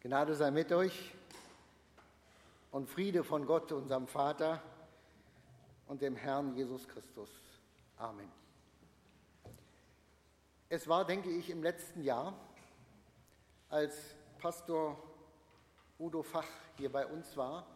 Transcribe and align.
Gnade 0.00 0.36
sei 0.36 0.52
mit 0.52 0.70
euch 0.70 1.12
und 2.70 2.88
Friede 2.88 3.24
von 3.24 3.44
Gott, 3.46 3.72
unserem 3.72 4.06
Vater 4.06 4.62
und 5.88 6.02
dem 6.02 6.14
Herrn 6.14 6.54
Jesus 6.54 6.86
Christus. 6.86 7.28
Amen. 7.96 8.30
Es 10.68 10.86
war, 10.86 11.04
denke 11.04 11.30
ich, 11.30 11.50
im 11.50 11.64
letzten 11.64 12.04
Jahr, 12.04 12.32
als 13.70 14.14
Pastor 14.38 15.02
Udo 15.98 16.22
Fach 16.22 16.46
hier 16.76 16.92
bei 16.92 17.04
uns 17.04 17.36
war 17.36 17.66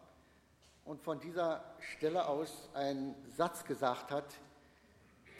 und 0.85 1.01
von 1.01 1.19
dieser 1.19 1.75
Stelle 1.79 2.25
aus 2.25 2.69
einen 2.73 3.15
Satz 3.35 3.65
gesagt 3.65 4.11
hat, 4.11 4.33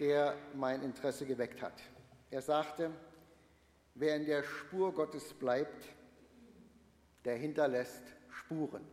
der 0.02 0.36
mein 0.54 0.84
Interesse 0.84 1.26
geweckt 1.26 1.62
hat. 1.62 1.82
Er 2.30 2.42
sagte, 2.42 2.92
wer 3.96 4.18
in 4.18 4.26
der 4.26 4.44
Spur 4.44 4.94
Gottes 4.94 5.34
bleibt, 5.34 5.88
der 7.26 7.36
hinterlässt 7.38 8.04
Spuren. 8.30 8.84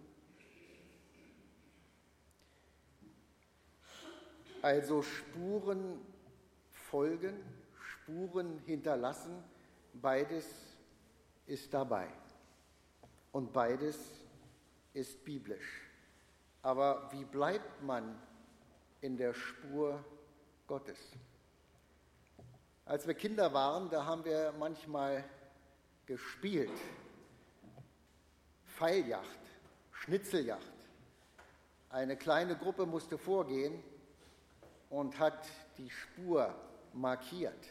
Also 4.63 5.03
Spuren 5.03 6.01
folgen, 6.73 7.43
Spuren 7.79 8.59
hinterlassen, 8.67 9.43
beides 9.95 10.47
ist 11.47 11.73
dabei. 11.73 12.09
Und 13.33 13.53
beides 13.53 13.97
ist 14.93 15.25
biblisch. 15.25 15.89
Aber 16.63 17.11
wie 17.13 17.25
bleibt 17.25 17.83
man 17.83 18.21
in 19.01 19.17
der 19.17 19.33
Spur 19.33 20.05
Gottes? 20.67 20.99
Als 22.85 23.07
wir 23.07 23.15
Kinder 23.15 23.53
waren, 23.55 23.89
da 23.89 24.05
haben 24.05 24.25
wir 24.25 24.53
manchmal 24.59 25.25
gespielt. 26.07 26.71
Pfeiljacht, 28.81 29.41
Schnitzeljacht. 29.93 30.73
Eine 31.91 32.17
kleine 32.17 32.57
Gruppe 32.57 32.87
musste 32.87 33.19
vorgehen 33.19 33.85
und 34.89 35.19
hat 35.19 35.47
die 35.77 35.91
Spur 35.91 36.55
markiert 36.95 37.63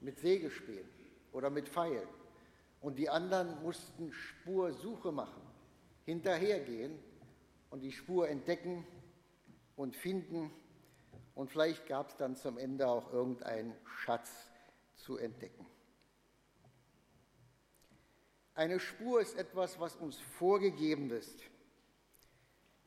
mit 0.00 0.18
Sägespänen 0.18 0.88
oder 1.32 1.50
mit 1.50 1.68
Pfeilen. 1.68 2.08
Und 2.80 2.98
die 2.98 3.10
anderen 3.10 3.62
mussten 3.62 4.10
Spursuche 4.10 5.12
machen, 5.12 5.42
hinterhergehen 6.06 6.98
und 7.68 7.80
die 7.80 7.92
Spur 7.92 8.30
entdecken 8.30 8.86
und 9.76 9.96
finden. 9.96 10.50
Und 11.34 11.50
vielleicht 11.50 11.86
gab 11.86 12.08
es 12.08 12.16
dann 12.16 12.36
zum 12.36 12.56
Ende 12.56 12.88
auch 12.88 13.12
irgendeinen 13.12 13.74
Schatz 13.84 14.30
zu 14.96 15.18
entdecken. 15.18 15.66
Eine 18.58 18.80
Spur 18.80 19.20
ist 19.20 19.36
etwas, 19.36 19.78
was 19.78 19.94
uns 19.94 20.18
vorgegeben 20.18 21.12
ist. 21.12 21.44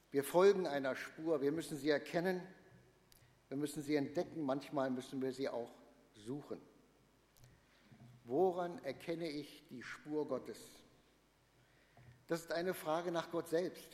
Wir 0.10 0.26
folgen 0.26 0.68
einer 0.68 0.98
Spur, 0.98 1.42
wir 1.42 1.54
müssen 1.54 1.78
sie 1.78 1.90
erkennen, 1.90 2.46
wir 3.48 3.56
müssen 3.56 3.82
sie 3.82 3.96
entdecken, 3.96 4.42
manchmal 4.42 4.90
müssen 4.90 5.22
wir 5.22 5.32
sie 5.32 5.48
auch 5.48 5.74
suchen. 6.12 6.60
Woran 8.26 8.84
erkenne 8.84 9.30
ich 9.30 9.66
die 9.70 9.82
Spur 9.82 10.28
Gottes? 10.28 10.60
Das 12.28 12.42
ist 12.42 12.52
eine 12.52 12.74
Frage 12.74 13.10
nach 13.10 13.32
Gott 13.32 13.48
selbst. 13.48 13.94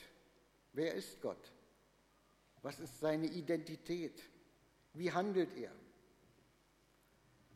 Wer 0.73 0.95
ist 0.95 1.21
Gott? 1.21 1.51
Was 2.63 2.79
ist 2.79 2.99
seine 2.99 3.27
Identität? 3.27 4.19
Wie 4.93 5.11
handelt 5.11 5.55
er? 5.55 5.71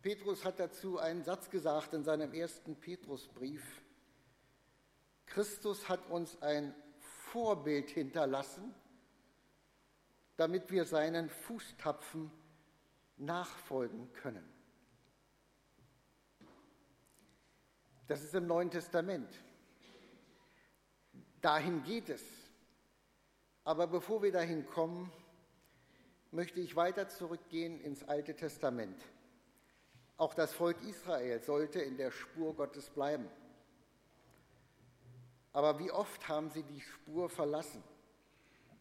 Petrus 0.03 0.45
hat 0.45 0.59
dazu 0.59 0.99
einen 0.99 1.23
Satz 1.23 1.49
gesagt 1.49 1.95
in 1.95 2.03
seinem 2.03 2.35
ersten 2.35 2.75
Petrusbrief. 2.75 3.80
Christus 5.33 5.87
hat 5.87 6.09
uns 6.09 6.41
ein 6.41 6.75
Vorbild 6.99 7.89
hinterlassen, 7.89 8.73
damit 10.35 10.71
wir 10.71 10.83
seinen 10.85 11.29
Fußtapfen 11.29 12.29
nachfolgen 13.17 14.11
können. 14.13 14.47
Das 18.07 18.23
ist 18.23 18.35
im 18.35 18.45
Neuen 18.45 18.69
Testament. 18.69 19.29
Dahin 21.39 21.81
geht 21.83 22.09
es. 22.09 22.23
Aber 23.63 23.87
bevor 23.87 24.21
wir 24.21 24.33
dahin 24.33 24.65
kommen, 24.65 25.11
möchte 26.31 26.59
ich 26.59 26.75
weiter 26.75 27.07
zurückgehen 27.07 27.79
ins 27.79 28.03
Alte 28.03 28.35
Testament. 28.35 29.01
Auch 30.17 30.33
das 30.33 30.53
Volk 30.53 30.81
Israel 30.83 31.41
sollte 31.41 31.79
in 31.79 31.95
der 31.95 32.11
Spur 32.11 32.53
Gottes 32.53 32.89
bleiben. 32.89 33.29
Aber 35.53 35.79
wie 35.79 35.91
oft 35.91 36.27
haben 36.27 36.49
sie 36.49 36.63
die 36.63 36.81
Spur 36.81 37.29
verlassen? 37.29 37.83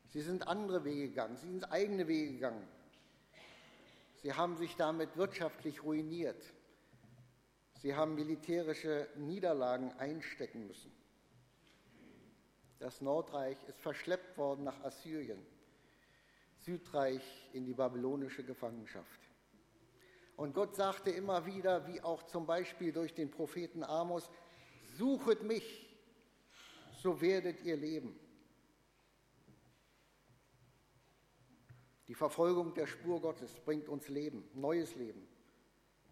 Sie 0.08 0.22
sind 0.22 0.46
andere 0.46 0.84
Wege 0.84 1.08
gegangen, 1.08 1.36
sie 1.36 1.48
sind 1.48 1.70
eigene 1.72 2.06
Wege 2.08 2.32
gegangen. 2.32 2.66
Sie 4.22 4.32
haben 4.34 4.56
sich 4.56 4.76
damit 4.76 5.16
wirtschaftlich 5.16 5.82
ruiniert. 5.82 6.42
Sie 7.80 7.94
haben 7.94 8.14
militärische 8.14 9.08
Niederlagen 9.16 9.92
einstecken 9.92 10.66
müssen. 10.66 10.92
Das 12.78 13.00
Nordreich 13.00 13.56
ist 13.68 13.78
verschleppt 13.78 14.36
worden 14.36 14.64
nach 14.64 14.82
Assyrien, 14.84 15.38
Südreich 16.58 17.22
in 17.52 17.64
die 17.64 17.74
babylonische 17.74 18.44
Gefangenschaft. 18.44 19.20
Und 20.36 20.54
Gott 20.54 20.74
sagte 20.74 21.10
immer 21.10 21.44
wieder, 21.46 21.86
wie 21.86 22.00
auch 22.00 22.22
zum 22.22 22.46
Beispiel 22.46 22.92
durch 22.92 23.14
den 23.14 23.30
Propheten 23.30 23.84
Amos, 23.84 24.30
suchet 24.96 25.42
mich, 25.42 25.89
so 27.00 27.18
werdet 27.20 27.62
ihr 27.62 27.76
leben. 27.76 28.14
Die 32.08 32.14
Verfolgung 32.14 32.74
der 32.74 32.86
Spur 32.86 33.20
Gottes 33.22 33.54
bringt 33.60 33.88
uns 33.88 34.08
Leben, 34.08 34.44
neues 34.52 34.94
Leben, 34.96 35.26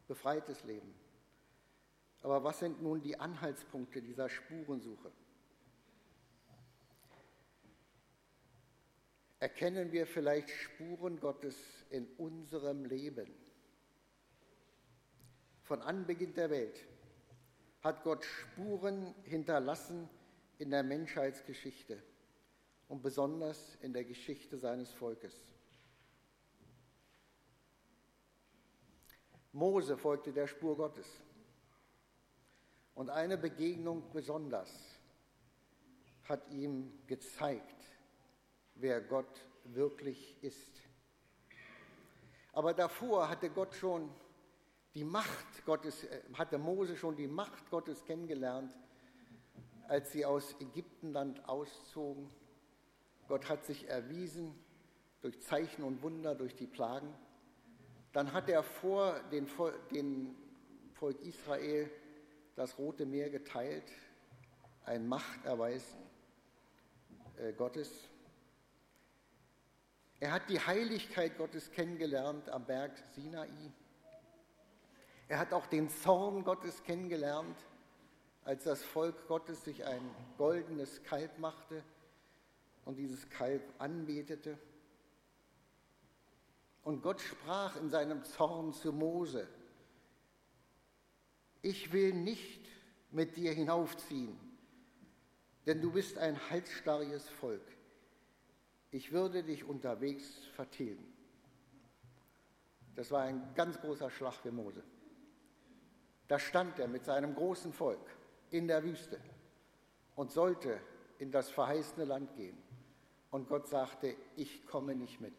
befreites 0.07 0.65
Leben. 0.65 0.95
Aber 2.23 2.43
was 2.43 2.61
sind 2.61 2.83
nun 2.83 3.03
die 3.03 3.19
Anhaltspunkte 3.19 4.01
dieser 4.01 4.29
Spurensuche? 4.29 5.13
Erkennen 9.41 9.93
wir 9.93 10.07
vielleicht 10.07 10.49
Spuren 10.51 11.21
Gottes 11.21 11.57
in 11.91 12.07
unserem 12.17 12.85
Leben? 12.87 13.29
Von 15.65 15.83
Anbeginn 15.83 16.33
der 16.35 16.49
Welt 16.49 16.87
hat 17.83 18.03
Gott 18.05 18.25
Spuren 18.25 19.15
hinterlassen 19.25 20.09
in 20.59 20.71
der 20.71 20.83
Menschheitsgeschichte 20.83 22.03
und 22.89 23.03
besonders 23.03 23.77
in 23.77 23.93
der 23.93 24.05
Geschichte 24.05 24.59
seines 24.59 24.93
Volkes. 24.93 25.35
Mose 29.53 29.97
folgte 29.97 30.33
der 30.33 30.47
Spur 30.47 30.77
Gottes. 30.77 31.07
Und 32.95 33.11
eine 33.11 33.39
Begegnung 33.39 34.11
besonders 34.13 34.71
hat 36.25 36.49
ihm 36.51 36.93
gezeigt, 37.07 37.87
wer 38.75 39.01
Gott 39.01 39.41
wirklich 39.65 40.37
ist. 40.43 40.83
Aber 42.53 42.75
davor 42.75 43.29
hatte 43.29 43.51
Gott 43.51 43.75
schon 43.75 44.11
die 44.95 45.05
Macht 45.05 45.65
Gottes, 45.65 46.05
äh, 46.05 46.23
hatte 46.35 46.59
Mose 46.59 46.97
schon 46.97 47.15
die 47.17 47.29
Macht 47.29 47.71
Gottes 47.71 48.05
kennengelernt 48.05 48.77
als 49.89 50.13
sie 50.13 50.25
aus 50.25 50.55
Ägyptenland 50.61 51.49
auszogen. 51.49 52.31
Gott 53.27 53.49
hat 53.49 53.65
sich 53.65 53.89
erwiesen 53.89 54.55
durch 55.23 55.41
Zeichen 55.41 55.83
und 55.83 56.03
Wunder, 56.03 56.35
durch 56.35 56.55
die 56.55 56.67
Plagen. 56.67 57.13
Dann 58.13 58.33
hat 58.33 58.49
er 58.49 58.63
vor 58.63 59.19
den, 59.33 59.49
den 59.91 60.37
Volk 60.93 61.21
Israel 61.23 61.91
das 62.55 62.79
Rote 62.79 63.07
Meer 63.07 63.31
geteilt, 63.31 63.91
ein 64.85 65.07
Machterweis 65.07 65.97
äh, 67.39 67.53
Gottes. 67.53 67.91
Er 70.21 70.33
hat 70.33 70.49
die 70.51 70.61
Heiligkeit 70.61 71.39
Gottes 71.39 71.71
kennengelernt 71.71 72.49
am 72.51 72.65
Berg 72.65 72.93
Sinai. 73.15 73.49
Er 75.29 75.39
hat 75.39 75.53
auch 75.53 75.67
den 75.67 75.89
Zorn 75.89 76.43
Gottes 76.45 76.83
kennengelernt 76.83 77.57
als 78.45 78.65
das 78.65 78.83
Volk 78.83 79.27
Gottes 79.29 79.65
sich 79.65 79.85
ein 79.85 80.03
goldenes 80.37 81.03
Kalb 81.03 81.39
machte 81.39 81.83
und 82.85 82.97
dieses 82.97 83.29
Kalb 83.29 83.63
anbetete. 83.79 84.59
Und 86.83 87.03
Gott 87.03 87.21
sprach 87.21 87.77
in 87.77 87.91
seinem 87.91 88.25
Zorn 88.25 88.73
zu 88.73 88.93
Mose, 88.93 89.47
ich 91.61 91.93
will 91.93 92.15
nicht 92.15 92.65
mit 93.11 93.37
dir 93.37 93.53
hinaufziehen, 93.53 94.39
denn 95.67 95.83
du 95.83 95.93
bist 95.93 96.17
ein 96.17 96.39
halsstarriges 96.49 97.29
Volk. 97.29 97.67
Ich 98.91 99.13
würde 99.13 99.43
dich 99.43 99.65
unterwegs 99.65 100.25
vertilgen. 100.55 101.05
Das 102.97 103.11
war 103.11 103.23
ein 103.23 103.55
ganz 103.55 103.79
großer 103.81 104.11
Schlag 104.11 104.35
für 104.35 104.51
Mose. 104.51 104.83
Da 106.27 106.39
stand 106.39 106.79
er 106.79 106.89
mit 106.89 107.05
seinem 107.05 107.35
großen 107.35 107.73
Volk 107.73 108.18
in 108.51 108.69
der 108.69 108.83
Wüste. 108.85 109.21
und 110.15 110.33
sollte 110.33 110.81
in 111.21 111.31
das 111.31 111.49
verheißene 111.49 112.05
Land 112.05 112.35
gehen. 112.35 112.59
Und 113.31 113.49
Gott 113.49 113.69
sagte, 113.69 114.17
ich 114.35 114.67
komme 114.67 114.97
nicht 114.97 115.21
mit. 115.21 115.35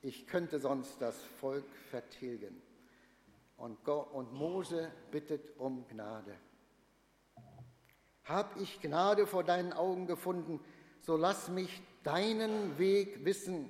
Ich 0.00 0.26
könnte 0.26 0.58
sonst 0.58 1.02
das 1.02 1.22
Volk 1.38 1.66
vertilgen. 1.90 2.62
Und, 3.58 3.84
Gott, 3.84 4.10
und 4.12 4.32
Mose 4.32 4.90
bittet 5.10 5.58
um 5.58 5.86
Gnade. 5.88 6.34
Hab 8.24 8.58
ich 8.58 8.80
Gnade 8.80 9.26
vor 9.26 9.44
deinen 9.44 9.74
Augen 9.74 10.06
gefunden, 10.06 10.60
so 11.00 11.18
lass 11.18 11.50
mich 11.50 11.82
deinen 12.02 12.78
Weg 12.78 13.24
wissen, 13.24 13.68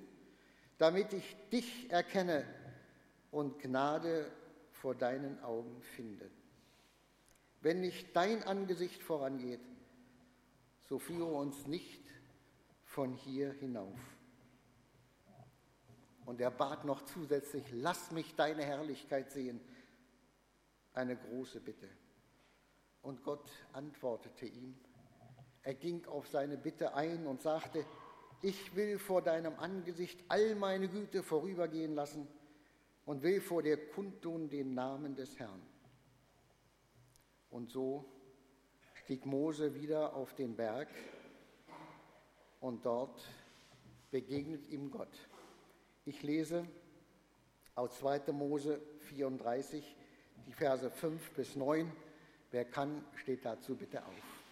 damit 0.79 1.13
ich 1.13 1.37
dich 1.51 1.91
erkenne 1.91 2.45
und 3.31 3.59
Gnade 3.59 4.31
vor 4.71 4.95
deinen 4.95 5.43
Augen 5.43 5.83
finde. 5.97 6.31
Wenn 7.65 7.81
nicht 7.81 8.15
dein 8.15 8.43
Angesicht 8.43 9.03
vorangeht, 9.03 9.63
so 10.83 10.99
führe 10.99 11.33
uns 11.33 11.67
nicht 11.67 12.03
von 12.85 13.15
hier 13.15 13.55
hinauf. 13.55 13.99
Und 16.27 16.43
er 16.43 16.51
bat 16.51 16.85
noch 16.85 17.07
zusätzlich, 17.07 17.65
lass 17.73 18.11
mich 18.11 18.35
deine 18.35 18.67
Herrlichkeit 18.67 19.33
sehen. 19.33 19.63
Eine 20.93 21.17
große 21.17 21.59
Bitte. 21.59 21.89
Und 23.01 23.25
Gott 23.25 23.51
antwortete 23.73 24.45
ihm. 24.45 24.77
Er 25.63 25.73
ging 25.73 26.05
auf 26.05 26.29
seine 26.29 26.59
Bitte 26.59 26.93
ein 26.93 27.27
und 27.27 27.41
sagte, 27.41 27.87
ich 28.43 28.77
will 28.77 28.99
vor 28.99 29.23
deinem 29.23 29.59
Angesicht 29.59 30.23
all 30.29 30.55
meine 30.55 30.91
Güte 30.91 31.23
vorübergehen 31.23 31.95
lassen 31.95 32.29
und 33.07 33.23
will 33.23 33.41
vor 33.41 33.63
dir 33.63 33.89
kundtun 33.89 34.51
den 34.51 34.75
Namen 34.75 35.17
des 35.17 35.39
Herrn. 35.39 35.63
Und 37.55 37.71
so 37.71 38.05
stieg 38.95 39.27
Mose 39.27 39.77
wieder 39.77 40.17
auf 40.17 40.35
den 40.35 40.57
Berg 40.57 40.89
und 42.59 42.85
dort 42.85 43.23
begegnet 44.11 44.67
ihm 44.71 44.91
Gott. 44.91 45.17
Ich 46.05 46.25
lese 46.25 46.67
aus 47.77 47.97
2. 48.01 48.33
Mose 48.33 48.83
34, 49.03 49.97
die 50.49 50.53
Verse 50.53 50.91
5 50.91 51.31
bis 51.31 51.55
9. 51.55 51.93
Wer 52.51 52.65
kann, 52.65 53.05
steht 53.15 53.45
dazu 53.45 53.77
bitte 53.77 54.05
auf. 54.05 54.43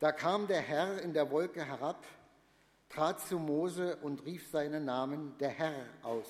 Da 0.00 0.10
kam 0.10 0.48
der 0.48 0.62
Herr 0.62 1.00
in 1.00 1.12
der 1.12 1.30
Wolke 1.30 1.64
herab, 1.64 2.04
trat 2.94 3.20
zu 3.20 3.40
Mose 3.40 3.96
und 4.02 4.24
rief 4.24 4.48
seinen 4.48 4.84
Namen, 4.84 5.36
der 5.38 5.48
Herr, 5.48 5.84
aus. 6.04 6.28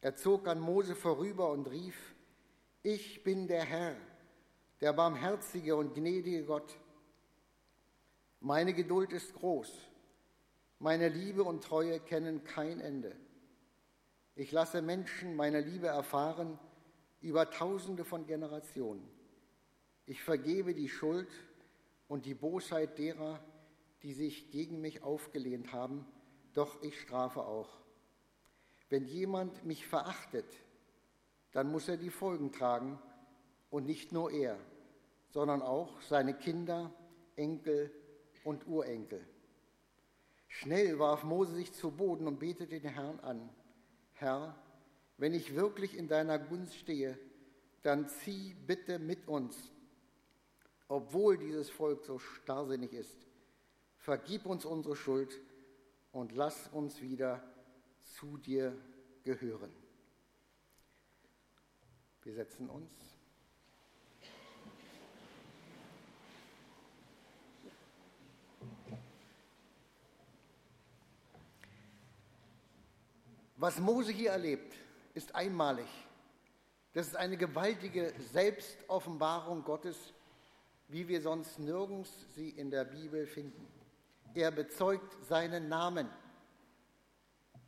Er 0.00 0.16
zog 0.16 0.48
an 0.48 0.58
Mose 0.58 0.96
vorüber 0.96 1.52
und 1.52 1.70
rief, 1.70 2.14
ich 2.82 3.22
bin 3.22 3.46
der 3.46 3.62
Herr, 3.62 3.96
der 4.80 4.92
barmherzige 4.92 5.76
und 5.76 5.94
gnädige 5.94 6.42
Gott. 6.44 6.76
Meine 8.40 8.74
Geduld 8.74 9.12
ist 9.12 9.32
groß, 9.34 9.70
meine 10.80 11.08
Liebe 11.08 11.44
und 11.44 11.62
Treue 11.62 12.00
kennen 12.00 12.42
kein 12.42 12.80
Ende. 12.80 13.14
Ich 14.34 14.50
lasse 14.50 14.82
Menschen 14.82 15.36
meine 15.36 15.60
Liebe 15.60 15.86
erfahren 15.86 16.58
über 17.20 17.48
tausende 17.48 18.04
von 18.04 18.26
Generationen. 18.26 19.08
Ich 20.04 20.20
vergebe 20.20 20.74
die 20.74 20.88
Schuld 20.88 21.28
und 22.08 22.26
die 22.26 22.34
Bosheit 22.34 22.98
derer, 22.98 23.38
die 24.02 24.12
sich 24.12 24.50
gegen 24.50 24.80
mich 24.80 25.02
aufgelehnt 25.02 25.72
haben, 25.72 26.06
doch 26.52 26.82
ich 26.82 27.00
strafe 27.00 27.40
auch. 27.40 27.80
Wenn 28.88 29.06
jemand 29.06 29.64
mich 29.64 29.86
verachtet, 29.86 30.46
dann 31.52 31.70
muss 31.70 31.88
er 31.88 31.96
die 31.96 32.10
Folgen 32.10 32.52
tragen 32.52 32.98
und 33.70 33.86
nicht 33.86 34.12
nur 34.12 34.30
er, 34.30 34.58
sondern 35.30 35.62
auch 35.62 36.00
seine 36.02 36.34
Kinder, 36.34 36.92
Enkel 37.36 37.90
und 38.44 38.66
Urenkel. 38.66 39.26
Schnell 40.48 40.98
warf 40.98 41.24
Mose 41.24 41.54
sich 41.54 41.72
zu 41.72 41.90
Boden 41.90 42.26
und 42.26 42.38
betete 42.38 42.80
den 42.80 42.92
Herrn 42.92 43.20
an. 43.20 43.48
Herr, 44.14 44.54
wenn 45.16 45.32
ich 45.32 45.54
wirklich 45.54 45.96
in 45.96 46.08
deiner 46.08 46.38
Gunst 46.38 46.74
stehe, 46.74 47.18
dann 47.82 48.08
zieh 48.08 48.54
bitte 48.66 48.98
mit 48.98 49.26
uns 49.26 49.72
obwohl 50.92 51.38
dieses 51.38 51.70
Volk 51.70 52.04
so 52.04 52.18
starrsinnig 52.18 52.92
ist. 52.92 53.16
Vergib 54.02 54.46
uns 54.46 54.64
unsere 54.64 54.96
Schuld 54.96 55.40
und 56.12 56.32
lass 56.32 56.68
uns 56.68 57.00
wieder 57.00 57.42
zu 58.16 58.36
dir 58.36 58.76
gehören. 59.24 59.72
Wir 62.22 62.34
setzen 62.34 62.68
uns. 62.68 62.92
Was 73.56 73.78
Mose 73.78 74.12
hier 74.12 74.30
erlebt, 74.30 74.74
ist 75.14 75.34
einmalig. 75.34 75.86
Das 76.92 77.06
ist 77.06 77.16
eine 77.16 77.36
gewaltige 77.36 78.12
Selbstoffenbarung 78.32 79.62
Gottes 79.64 80.12
wie 80.92 81.08
wir 81.08 81.22
sonst 81.22 81.58
nirgends 81.58 82.10
sie 82.34 82.50
in 82.50 82.70
der 82.70 82.84
Bibel 82.84 83.26
finden. 83.26 83.66
Er 84.34 84.50
bezeugt 84.50 85.24
seinen 85.24 85.68
Namen. 85.68 86.08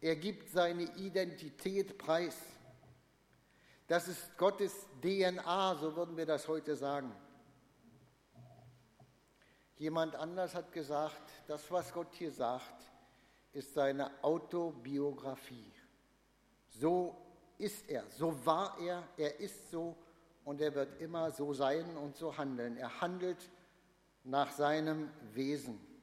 Er 0.00 0.16
gibt 0.16 0.50
seine 0.50 0.84
Identität 0.96 1.99
preis. 1.99 2.37
Das 3.87 4.08
ist 4.08 4.37
Gottes 4.38 4.87
DNA, 5.02 5.75
so 5.76 5.94
würden 5.94 6.16
wir 6.16 6.26
das 6.26 6.49
heute 6.49 6.75
sagen. 6.75 7.14
Jemand 9.76 10.14
anders 10.14 10.55
hat 10.55 10.72
gesagt, 10.72 11.22
das, 11.46 11.70
was 11.70 11.93
Gott 11.93 12.14
hier 12.14 12.31
sagt, 12.31 12.90
ist 13.52 13.75
seine 13.75 14.11
Autobiografie. 14.22 15.72
So 16.69 17.16
ist 17.58 17.88
er, 17.88 18.05
so 18.11 18.44
war 18.46 18.78
er, 18.81 19.06
er 19.16 19.38
ist 19.40 19.70
so 19.70 19.96
und 20.44 20.61
er 20.61 20.75
wird 20.75 21.00
immer 21.00 21.31
so 21.31 21.52
sein 21.52 21.96
und 21.96 22.16
so 22.16 22.37
handeln. 22.37 22.76
Er 22.76 23.00
handelt 23.00 23.50
nach 24.25 24.50
seinem 24.50 25.11
Wesen. 25.32 25.94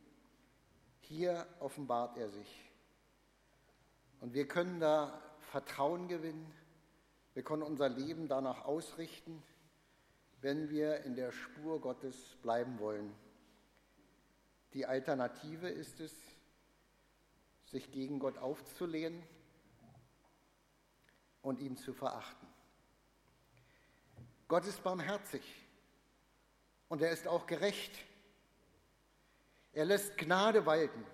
Hier 1.12 1.46
offenbart 1.60 2.18
er 2.18 2.30
sich. 2.30 2.72
Und 4.22 4.34
wir 4.34 4.48
können 4.48 4.80
da 4.80 5.22
Vertrauen 5.52 6.08
gewinnen. 6.08 6.50
Wir 7.34 7.44
können 7.44 7.63
unser 7.63 7.89
Leben 7.89 8.30
danach 8.30 8.63
ausrichten, 8.63 9.44
wenn 10.39 10.70
wir 10.70 11.03
in 11.03 11.18
der 11.18 11.34
Spur 11.34 11.82
Gottes 11.82 12.15
bleiben 12.41 12.80
wollen. 12.80 13.13
Die 14.74 14.86
Alternative 14.86 15.68
ist 15.68 16.00
es, 16.00 16.15
sich 17.65 17.91
gegen 17.91 18.18
Gott 18.18 18.38
aufzulehnen 18.38 19.22
und 21.41 21.60
ihn 21.60 21.75
zu 21.75 21.91
verachten. 21.91 22.48
Gott 24.48 24.65
ist 24.65 24.82
barmherzig 24.82 25.44
und 26.88 27.01
er 27.01 27.12
ist 27.12 27.27
auch 27.27 27.48
gerecht. 27.48 28.00
Er 29.74 29.86
lässt 29.86 30.18
Gnade 30.18 30.66
walten, 30.66 31.06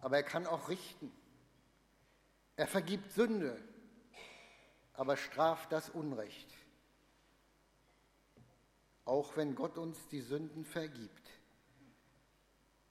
aber 0.00 0.16
er 0.16 0.22
kann 0.22 0.46
auch 0.46 0.68
richten. 0.68 1.12
Er 2.56 2.66
vergibt 2.66 3.12
Sünde, 3.12 3.62
aber 4.94 5.16
straft 5.16 5.70
das 5.70 5.90
Unrecht. 5.90 6.52
Auch 9.04 9.36
wenn 9.36 9.54
Gott 9.54 9.78
uns 9.78 10.08
die 10.08 10.20
Sünden 10.20 10.64
vergibt, 10.64 11.30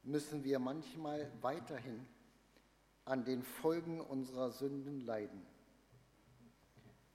müssen 0.04 0.44
wir 0.44 0.60
manchmal 0.60 1.32
weiterhin 1.42 2.08
an 3.06 3.26
den 3.26 3.44
Folgen 3.44 4.02
unserer 4.02 4.52
Sünden 4.52 5.02
leiden. 5.02 5.46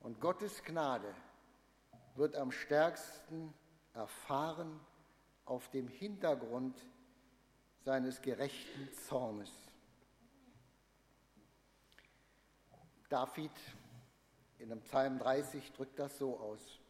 Und 0.01 0.21
Gottes 0.21 0.63
Gnade 0.63 1.15
wird 2.17 2.35
am 2.35 2.51
stärksten 2.51 3.55
erfahren 3.95 4.81
auf 5.45 5.69
dem 5.71 5.89
Hintergrund 5.89 6.77
seines 7.85 8.23
gerechten 8.23 8.93
Zornes. 9.09 9.51
David 13.09 13.51
in 14.59 14.69
dem 14.69 14.81
Psalm 14.83 15.19
30 15.19 15.73
drückt 15.73 15.99
das 15.99 16.17
so 16.19 16.39
aus. 16.39 16.81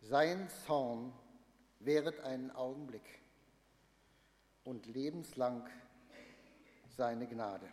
Sein 0.00 0.48
Zorn 0.66 1.12
währet 1.80 2.20
einen 2.20 2.50
Augenblick 2.50 3.22
und 4.64 4.86
lebenslang 4.86 5.68
seine 6.96 7.26
Gnade. 7.26 7.68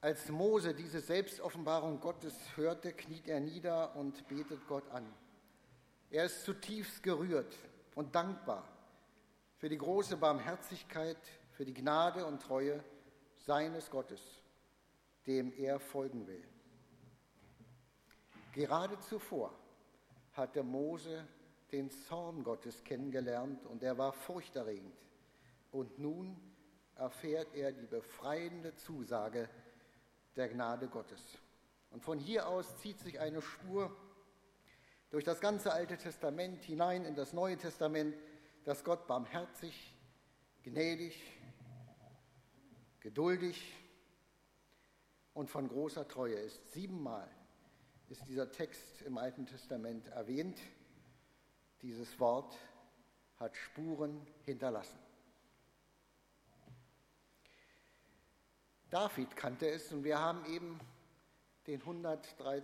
Als 0.00 0.28
Mose 0.28 0.74
diese 0.74 1.00
Selbstoffenbarung 1.00 1.98
Gottes 2.00 2.34
hörte, 2.56 2.92
kniet 2.92 3.26
er 3.26 3.40
nieder 3.40 3.96
und 3.96 4.28
betet 4.28 4.66
Gott 4.68 4.88
an. 4.90 5.12
Er 6.10 6.26
ist 6.26 6.44
zutiefst 6.44 7.02
gerührt 7.02 7.52
und 7.98 8.14
dankbar 8.14 8.62
für 9.56 9.68
die 9.68 9.76
große 9.76 10.16
Barmherzigkeit, 10.18 11.18
für 11.50 11.64
die 11.64 11.74
Gnade 11.74 12.24
und 12.24 12.40
Treue 12.40 12.84
seines 13.38 13.90
Gottes, 13.90 14.20
dem 15.26 15.52
er 15.58 15.80
folgen 15.80 16.24
will. 16.28 16.44
Gerade 18.52 19.00
zuvor 19.00 19.52
hatte 20.34 20.62
Mose 20.62 21.26
den 21.72 21.90
Zorn 21.90 22.44
Gottes 22.44 22.84
kennengelernt 22.84 23.66
und 23.66 23.82
er 23.82 23.98
war 23.98 24.12
furchterregend. 24.12 24.94
Und 25.72 25.98
nun 25.98 26.40
erfährt 26.94 27.52
er 27.56 27.72
die 27.72 27.86
befreiende 27.86 28.76
Zusage 28.76 29.50
der 30.36 30.48
Gnade 30.48 30.86
Gottes. 30.86 31.40
Und 31.90 32.04
von 32.04 32.20
hier 32.20 32.46
aus 32.46 32.76
zieht 32.76 33.00
sich 33.00 33.18
eine 33.18 33.42
Spur 33.42 33.90
durch 35.10 35.24
das 35.24 35.40
ganze 35.40 35.72
Alte 35.72 35.96
Testament 35.96 36.62
hinein 36.64 37.04
in 37.04 37.14
das 37.14 37.32
Neue 37.32 37.56
Testament, 37.56 38.14
dass 38.64 38.84
Gott 38.84 39.06
barmherzig, 39.06 39.96
gnädig, 40.62 41.22
geduldig 43.00 43.74
und 45.32 45.48
von 45.48 45.68
großer 45.68 46.06
Treue 46.06 46.34
ist. 46.34 46.72
Siebenmal 46.72 47.28
ist 48.08 48.26
dieser 48.26 48.50
Text 48.50 49.02
im 49.02 49.18
Alten 49.18 49.46
Testament 49.46 50.08
erwähnt. 50.08 50.58
Dieses 51.82 52.18
Wort 52.18 52.56
hat 53.36 53.56
Spuren 53.56 54.26
hinterlassen. 54.44 54.98
David 58.90 59.36
kannte 59.36 59.68
es 59.68 59.92
und 59.92 60.02
wir 60.02 60.18
haben 60.18 60.44
eben 60.46 60.80
den 61.66 61.80
103. 61.80 62.62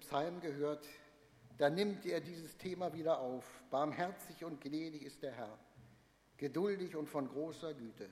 Psalm 0.00 0.40
gehört. 0.40 0.86
Da 1.56 1.70
nimmt 1.70 2.04
er 2.06 2.20
dieses 2.20 2.56
Thema 2.56 2.92
wieder 2.92 3.20
auf. 3.20 3.62
Barmherzig 3.70 4.44
und 4.44 4.60
gnädig 4.60 5.02
ist 5.02 5.22
der 5.22 5.32
Herr, 5.32 5.58
geduldig 6.36 6.96
und 6.96 7.08
von 7.08 7.28
großer 7.28 7.74
Güte. 7.74 8.10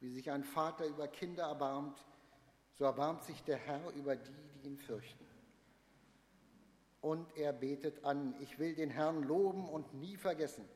Wie 0.00 0.08
sich 0.08 0.30
ein 0.30 0.44
Vater 0.44 0.86
über 0.86 1.08
Kinder 1.08 1.44
erbarmt, 1.44 1.98
so 2.72 2.84
erbarmt 2.84 3.24
sich 3.24 3.42
der 3.44 3.56
Herr 3.56 3.90
über 3.90 4.16
die, 4.16 4.32
die 4.54 4.68
ihn 4.68 4.78
fürchten. 4.78 5.24
Und 7.00 7.36
er 7.36 7.52
betet 7.52 8.04
an, 8.04 8.34
ich 8.40 8.58
will 8.58 8.74
den 8.74 8.88
Herrn 8.88 9.22
loben 9.22 9.68
und 9.68 9.92
nie 9.92 10.16
vergessen, 10.16 10.66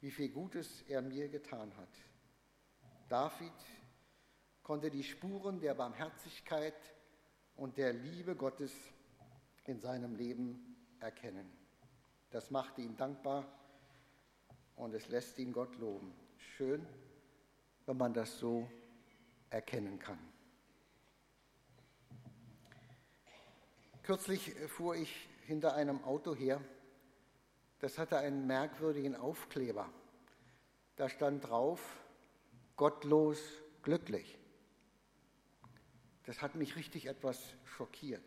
wie 0.00 0.10
viel 0.10 0.28
Gutes 0.28 0.82
er 0.88 1.02
mir 1.02 1.28
getan 1.28 1.74
hat. 1.76 1.88
David 3.08 3.52
konnte 4.64 4.90
die 4.90 5.04
Spuren 5.04 5.60
der 5.60 5.74
Barmherzigkeit 5.74 6.74
und 7.54 7.76
der 7.78 7.92
Liebe 7.92 8.34
Gottes 8.34 8.72
in 9.68 9.80
seinem 9.80 10.14
Leben 10.16 10.76
erkennen. 11.00 11.50
Das 12.30 12.50
machte 12.50 12.82
ihn 12.82 12.96
dankbar 12.96 13.46
und 14.76 14.94
es 14.94 15.08
lässt 15.08 15.38
ihn 15.38 15.52
Gott 15.52 15.76
loben. 15.78 16.12
Schön, 16.56 16.86
wenn 17.86 17.96
man 17.96 18.12
das 18.12 18.38
so 18.38 18.68
erkennen 19.50 19.98
kann. 19.98 20.18
Kürzlich 24.02 24.54
fuhr 24.68 24.96
ich 24.96 25.28
hinter 25.46 25.74
einem 25.74 26.04
Auto 26.04 26.34
her. 26.34 26.60
Das 27.78 27.98
hatte 27.98 28.18
einen 28.18 28.46
merkwürdigen 28.46 29.16
Aufkleber. 29.16 29.88
Da 30.96 31.08
stand 31.08 31.48
drauf, 31.48 31.80
gottlos 32.76 33.40
glücklich. 33.82 34.38
Das 36.24 36.42
hat 36.42 36.54
mich 36.54 36.76
richtig 36.76 37.06
etwas 37.06 37.54
schockiert. 37.64 38.24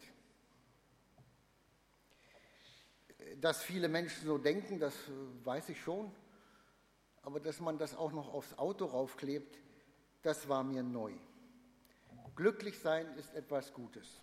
Dass 3.39 3.61
viele 3.61 3.87
Menschen 3.87 4.25
so 4.25 4.37
denken, 4.37 4.79
das 4.79 4.95
weiß 5.43 5.69
ich 5.69 5.79
schon, 5.79 6.11
aber 7.21 7.39
dass 7.39 7.59
man 7.59 7.77
das 7.77 7.95
auch 7.95 8.11
noch 8.11 8.33
aufs 8.33 8.57
Auto 8.57 8.85
raufklebt, 8.85 9.59
das 10.23 10.49
war 10.49 10.63
mir 10.63 10.81
neu. 10.81 11.13
Glücklich 12.35 12.79
sein 12.79 13.05
ist 13.17 13.33
etwas 13.35 13.73
Gutes. 13.73 14.21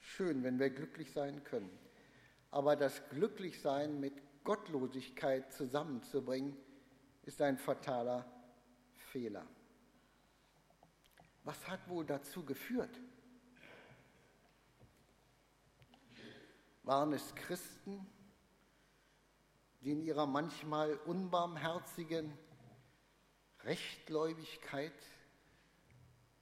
Schön, 0.00 0.42
wenn 0.42 0.58
wir 0.58 0.70
glücklich 0.70 1.12
sein 1.12 1.44
können. 1.44 1.70
Aber 2.50 2.76
das 2.76 3.08
Glücklichsein 3.10 4.00
mit 4.00 4.14
Gottlosigkeit 4.42 5.52
zusammenzubringen, 5.52 6.56
ist 7.22 7.40
ein 7.40 7.56
fataler 7.56 8.24
Fehler. 9.10 9.46
Was 11.44 11.68
hat 11.68 11.88
wohl 11.88 12.04
dazu 12.04 12.44
geführt? 12.44 13.00
Waren 16.82 17.12
es 17.14 17.34
Christen, 17.34 18.06
die 19.84 19.92
in 19.92 20.02
ihrer 20.02 20.26
manchmal 20.26 20.94
unbarmherzigen 21.04 22.32
Rechtgläubigkeit 23.64 24.92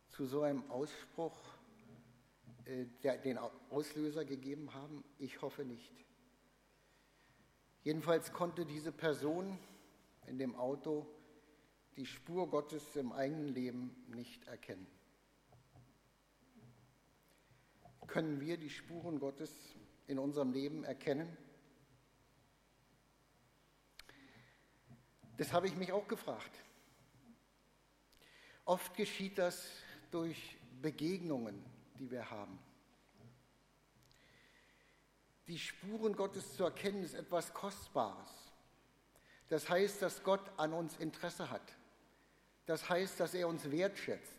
zu 0.09 0.27
so 0.27 0.43
einem 0.43 0.71
Ausspruch 0.71 1.37
äh, 2.67 2.87
den 3.25 3.39
Auslöser 3.71 4.25
gegeben 4.25 4.73
haben? 4.75 5.03
Ich 5.19 5.43
hoffe 5.43 5.65
nicht. 5.65 5.93
Jedenfalls 7.83 8.33
konnte 8.33 8.65
diese 8.65 8.93
Person 8.93 9.59
in 10.29 10.39
dem 10.39 10.55
Auto 10.55 11.05
die 11.97 12.07
Spur 12.07 12.49
Gottes 12.49 12.95
im 12.95 13.13
eigenen 13.13 13.49
Leben 13.49 14.05
nicht 14.07 14.47
erkennen. 14.47 14.87
Können 18.07 18.41
wir 18.41 18.57
die 18.57 18.71
Spuren 18.71 19.19
Gottes 19.19 19.53
in 20.07 20.19
unserem 20.19 20.53
Leben 20.53 20.85
erkennen? 20.85 21.37
Das 25.37 25.53
habe 25.53 25.67
ich 25.67 25.77
mich 25.77 25.93
auch 25.93 26.07
gefragt. 26.07 26.59
Oft 28.65 28.95
geschieht 28.95 29.39
das 29.39 29.69
durch 30.11 30.57
Begegnungen, 30.81 31.65
die 31.99 32.11
wir 32.11 32.31
haben. 32.31 32.59
Die 35.49 35.59
Spuren 35.59 36.15
Gottes 36.15 36.57
zu 36.57 36.65
erkennen 36.65 37.03
ist 37.03 37.15
etwas 37.15 37.53
Kostbares. 37.53 38.31
Das 39.49 39.69
heißt, 39.69 40.01
dass 40.01 40.23
Gott 40.23 40.51
an 40.57 40.73
uns 40.73 40.97
Interesse 40.99 41.51
hat. 41.51 41.77
Das 42.67 42.89
heißt, 42.89 43.19
dass 43.19 43.35
er 43.35 43.49
uns 43.49 43.71
wertschätzt. 43.71 44.39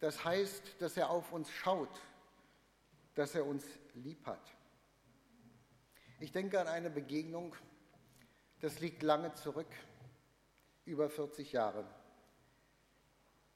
Das 0.00 0.24
heißt, 0.24 0.80
dass 0.80 0.96
er 0.96 1.10
auf 1.10 1.32
uns 1.32 1.50
schaut, 1.50 2.00
dass 3.14 3.34
er 3.34 3.46
uns 3.46 3.64
lieb 3.94 4.26
hat. 4.26 4.52
Ich 6.18 6.32
denke 6.32 6.60
an 6.60 6.66
eine 6.66 6.90
Begegnung, 6.90 7.54
das 8.62 8.80
liegt 8.80 9.02
lange 9.02 9.34
zurück, 9.34 9.68
über 10.86 11.10
40 11.10 11.52
Jahre. 11.52 11.84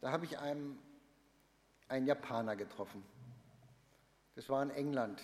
Da 0.02 0.12
habe 0.12 0.26
ich 0.26 0.38
einen, 0.38 0.78
einen 1.88 2.06
Japaner 2.06 2.54
getroffen. 2.54 3.02
Das 4.34 4.50
war 4.50 4.62
in 4.62 4.70
England. 4.70 5.22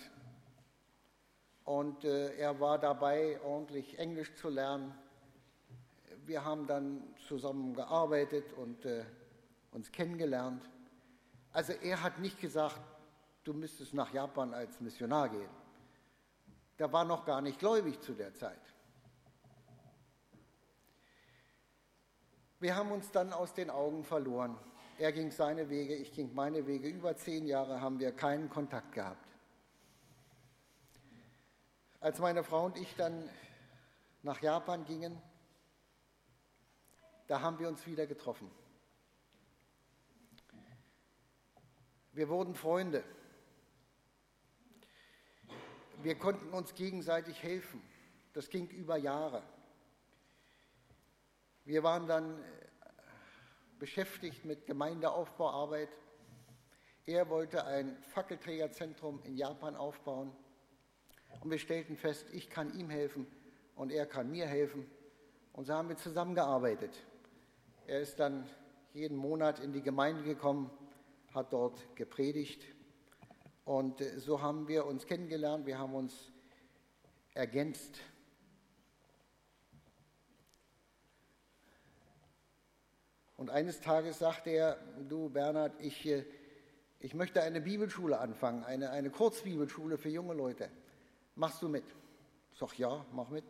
Und 1.63 2.03
äh, 2.03 2.35
er 2.37 2.59
war 2.59 2.79
dabei, 2.79 3.39
ordentlich 3.43 3.99
Englisch 3.99 4.33
zu 4.33 4.49
lernen 4.49 4.97
wir 6.25 6.43
haben 6.43 6.67
dann 6.67 7.03
zusammen 7.27 7.73
gearbeitet 7.73 8.53
und 8.53 8.85
äh, 8.85 9.05
uns 9.71 9.91
kennengelernt. 9.91 10.63
Also 11.51 11.73
er 11.73 12.01
hat 12.01 12.19
nicht 12.19 12.39
gesagt, 12.39 12.79
du 13.43 13.53
müsstest 13.53 13.93
nach 13.93 14.13
Japan 14.13 14.53
als 14.53 14.79
Missionar 14.79 15.29
gehen. 15.29 15.49
Der 16.79 16.91
war 16.91 17.05
noch 17.05 17.25
gar 17.25 17.41
nicht 17.41 17.59
gläubig 17.59 18.01
zu 18.01 18.13
der 18.13 18.33
Zeit. 18.33 18.72
Wir 22.63 22.77
haben 22.77 22.93
uns 22.93 23.11
dann 23.11 23.33
aus 23.33 23.53
den 23.53 23.69
Augen 23.69 24.05
verloren. 24.05 24.57
Er 24.97 25.11
ging 25.11 25.31
seine 25.31 25.69
Wege, 25.69 25.95
ich 25.95 26.13
ging 26.13 26.33
meine 26.33 26.65
Wege. 26.65 26.87
Über 26.87 27.13
zehn 27.17 27.45
Jahre 27.45 27.81
haben 27.81 27.99
wir 27.99 28.13
keinen 28.13 28.49
Kontakt 28.49 28.93
gehabt. 28.93 29.27
Als 31.99 32.19
meine 32.19 32.41
Frau 32.41 32.67
und 32.67 32.77
ich 32.77 32.95
dann 32.95 33.29
nach 34.21 34.41
Japan 34.41 34.85
gingen, 34.85 35.21
da 37.27 37.41
haben 37.41 37.59
wir 37.59 37.67
uns 37.67 37.85
wieder 37.85 38.07
getroffen. 38.07 38.49
Wir 42.13 42.29
wurden 42.29 42.55
Freunde. 42.55 43.03
Wir 46.01 46.17
konnten 46.17 46.53
uns 46.53 46.73
gegenseitig 46.75 47.43
helfen. 47.43 47.81
Das 48.31 48.49
ging 48.49 48.69
über 48.69 48.95
Jahre. 48.95 49.43
Wir 51.65 51.81
waren 51.81 52.07
dann 52.07 52.39
äh, 52.39 52.43
beschäftigt 53.79 54.43
mit 54.43 54.65
Gemeindeaufbauarbeit. 54.65 55.87
Er 57.05 57.29
wollte 57.29 57.65
ein 57.65 57.95
Fackelträgerzentrum 58.03 59.21
in 59.23 59.37
Japan 59.37 59.77
aufbauen. 59.77 60.35
Und 61.39 61.49
wir 61.49 61.59
stellten 61.59 61.95
fest, 61.95 62.25
ich 62.33 62.49
kann 62.49 62.77
ihm 62.77 62.89
helfen 62.89 63.27
und 63.75 63.93
er 63.93 64.05
kann 64.05 64.29
mir 64.29 64.45
helfen. 64.45 64.85
Und 65.53 65.65
so 65.65 65.73
haben 65.73 65.87
wir 65.87 65.95
zusammengearbeitet. 65.95 67.01
Er 67.87 68.01
ist 68.01 68.19
dann 68.19 68.45
jeden 68.93 69.15
Monat 69.15 69.59
in 69.59 69.71
die 69.71 69.81
Gemeinde 69.81 70.23
gekommen, 70.23 70.69
hat 71.33 71.53
dort 71.53 71.95
gepredigt. 71.95 72.65
Und 73.63 74.01
äh, 74.01 74.19
so 74.19 74.41
haben 74.41 74.67
wir 74.67 74.85
uns 74.85 75.05
kennengelernt, 75.05 75.65
wir 75.65 75.79
haben 75.79 75.95
uns 75.95 76.29
ergänzt. 77.33 78.01
Und 83.43 83.49
eines 83.49 83.81
Tages 83.81 84.19
sagte 84.19 84.51
er, 84.51 84.77
du 85.09 85.27
Bernhard, 85.27 85.73
ich, 85.81 86.05
äh, 86.05 86.23
ich 87.01 87.13
möchte 87.13 87.43
eine 87.43 87.59
Bibelschule 87.59 88.17
anfangen, 88.17 88.63
eine, 88.63 88.91
eine 88.91 89.09
Kurzbibelschule 89.09 89.97
für 89.97 90.07
junge 90.07 90.33
Leute. 90.33 90.69
Machst 91.35 91.61
du 91.61 91.67
mit? 91.67 91.83
Ich 92.53 92.59
sag 92.59 92.79
ja, 92.79 93.05
mach 93.11 93.27
mit. 93.27 93.43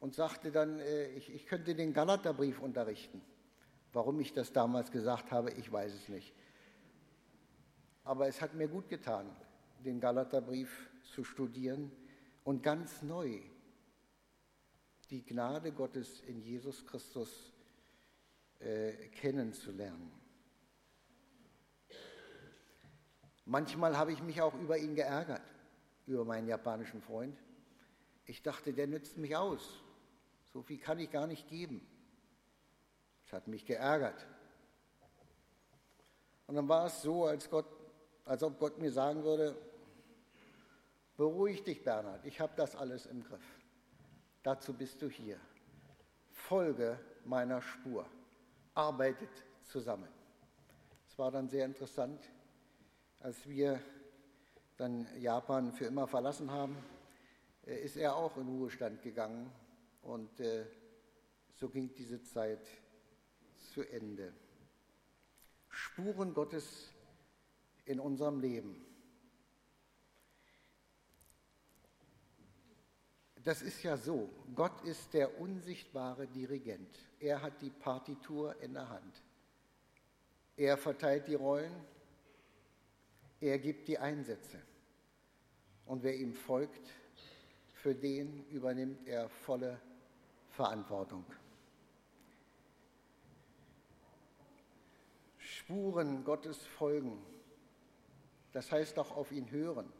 Und 0.00 0.14
sagte 0.14 0.50
dann, 0.50 0.80
äh, 0.80 1.08
ich, 1.08 1.30
ich 1.34 1.44
könnte 1.44 1.74
den 1.74 1.92
Galaterbrief 1.92 2.60
unterrichten. 2.60 3.20
Warum 3.92 4.18
ich 4.20 4.32
das 4.32 4.54
damals 4.54 4.90
gesagt 4.90 5.32
habe, 5.32 5.50
ich 5.50 5.70
weiß 5.70 5.92
es 5.92 6.08
nicht. 6.08 6.32
Aber 8.04 8.26
es 8.26 8.40
hat 8.40 8.54
mir 8.54 8.68
gut 8.68 8.88
getan, 8.88 9.28
den 9.84 10.00
Galaterbrief 10.00 10.88
zu 11.14 11.24
studieren 11.24 11.92
und 12.42 12.62
ganz 12.62 13.02
neu 13.02 13.38
die 15.10 15.26
Gnade 15.26 15.72
Gottes 15.72 16.22
in 16.22 16.40
Jesus 16.40 16.86
Christus 16.86 17.52
äh, 18.60 18.92
kennenzulernen. 19.08 20.12
Manchmal 23.44 23.96
habe 23.96 24.12
ich 24.12 24.22
mich 24.22 24.42
auch 24.42 24.54
über 24.54 24.76
ihn 24.76 24.94
geärgert, 24.94 25.42
über 26.06 26.24
meinen 26.24 26.48
japanischen 26.48 27.00
Freund. 27.00 27.38
Ich 28.26 28.42
dachte, 28.42 28.74
der 28.74 28.86
nützt 28.86 29.16
mich 29.16 29.36
aus. 29.36 29.82
So 30.52 30.60
viel 30.60 30.78
kann 30.78 30.98
ich 30.98 31.10
gar 31.10 31.26
nicht 31.26 31.48
geben. 31.48 31.86
Das 33.24 33.32
hat 33.32 33.48
mich 33.48 33.64
geärgert. 33.64 34.26
Und 36.46 36.56
dann 36.56 36.68
war 36.68 36.86
es 36.86 37.00
so, 37.02 37.26
als, 37.26 37.48
Gott, 37.48 37.66
als 38.24 38.42
ob 38.42 38.58
Gott 38.58 38.78
mir 38.78 38.90
sagen 38.90 39.22
würde, 39.22 39.56
beruhig 41.16 41.62
dich, 41.62 41.82
Bernhard, 41.84 42.24
ich 42.24 42.40
habe 42.40 42.52
das 42.56 42.74
alles 42.74 43.06
im 43.06 43.22
Griff. 43.22 43.60
Dazu 44.42 44.72
bist 44.72 45.00
du 45.02 45.08
hier. 45.08 45.38
Folge 46.30 46.98
meiner 47.24 47.60
Spur. 47.60 48.06
Arbeitet 48.78 49.44
zusammen. 49.64 50.08
Es 51.08 51.18
war 51.18 51.32
dann 51.32 51.48
sehr 51.48 51.64
interessant, 51.64 52.30
als 53.18 53.48
wir 53.48 53.80
dann 54.76 55.08
Japan 55.18 55.72
für 55.72 55.86
immer 55.86 56.06
verlassen 56.06 56.52
haben, 56.52 56.76
äh, 57.66 57.74
ist 57.80 57.96
er 57.96 58.14
auch 58.14 58.36
in 58.36 58.46
Ruhestand 58.46 59.02
gegangen 59.02 59.50
und 60.02 60.38
äh, 60.38 60.64
so 61.54 61.68
ging 61.68 61.92
diese 61.92 62.22
Zeit 62.22 62.68
zu 63.74 63.82
Ende. 63.82 64.32
Spuren 65.68 66.32
Gottes 66.32 66.92
in 67.84 67.98
unserem 67.98 68.38
Leben. 68.38 68.87
Das 73.44 73.62
ist 73.62 73.82
ja 73.82 73.96
so, 73.96 74.28
Gott 74.54 74.82
ist 74.84 75.14
der 75.14 75.40
unsichtbare 75.40 76.26
Dirigent. 76.26 76.98
Er 77.20 77.40
hat 77.40 77.60
die 77.62 77.70
Partitur 77.70 78.60
in 78.60 78.74
der 78.74 78.88
Hand. 78.88 79.22
Er 80.56 80.76
verteilt 80.76 81.28
die 81.28 81.34
Rollen, 81.34 81.72
er 83.40 83.58
gibt 83.58 83.86
die 83.86 83.98
Einsätze. 83.98 84.60
Und 85.86 86.02
wer 86.02 86.16
ihm 86.16 86.34
folgt, 86.34 86.90
für 87.74 87.94
den 87.94 88.44
übernimmt 88.50 89.06
er 89.06 89.28
volle 89.28 89.80
Verantwortung. 90.50 91.24
Spuren 95.38 96.24
Gottes 96.24 96.66
folgen. 96.66 97.24
Das 98.52 98.72
heißt 98.72 98.98
auch 98.98 99.16
auf 99.16 99.30
ihn 99.30 99.50
hören. 99.50 99.92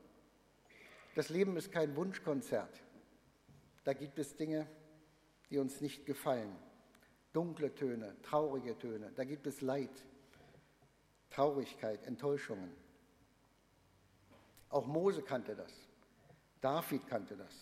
Das 1.15 1.29
Leben 1.29 1.57
ist 1.57 1.71
kein 1.71 1.95
Wunschkonzert. 1.95 2.83
Da 3.85 3.93
gibt 3.93 4.19
es 4.19 4.37
Dinge, 4.37 4.67
die 5.51 5.59
uns 5.59 5.81
nicht 5.81 6.07
gefallen. 6.07 6.55
Dunkle 7.33 7.75
Töne, 7.75 8.17
traurige 8.23 8.77
Töne. 8.79 9.13
Da 9.15 9.25
gibt 9.25 9.47
es 9.47 9.61
Leid, 9.61 9.91
Traurigkeit, 11.31 12.07
Enttäuschungen. 12.07 12.73
Auch 14.71 14.87
Mose 14.87 15.23
kannte 15.23 15.55
das. 15.55 15.73
David 16.61 17.07
kannte 17.07 17.37
das. 17.37 17.55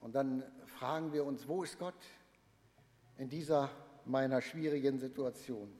Und 0.00 0.14
dann 0.14 0.42
fragen 0.66 1.12
wir 1.12 1.24
uns, 1.24 1.46
wo 1.46 1.62
ist 1.62 1.78
Gott 1.78 1.94
in 3.18 3.28
dieser 3.28 3.70
meiner 4.04 4.40
schwierigen 4.40 4.98
Situation? 4.98 5.72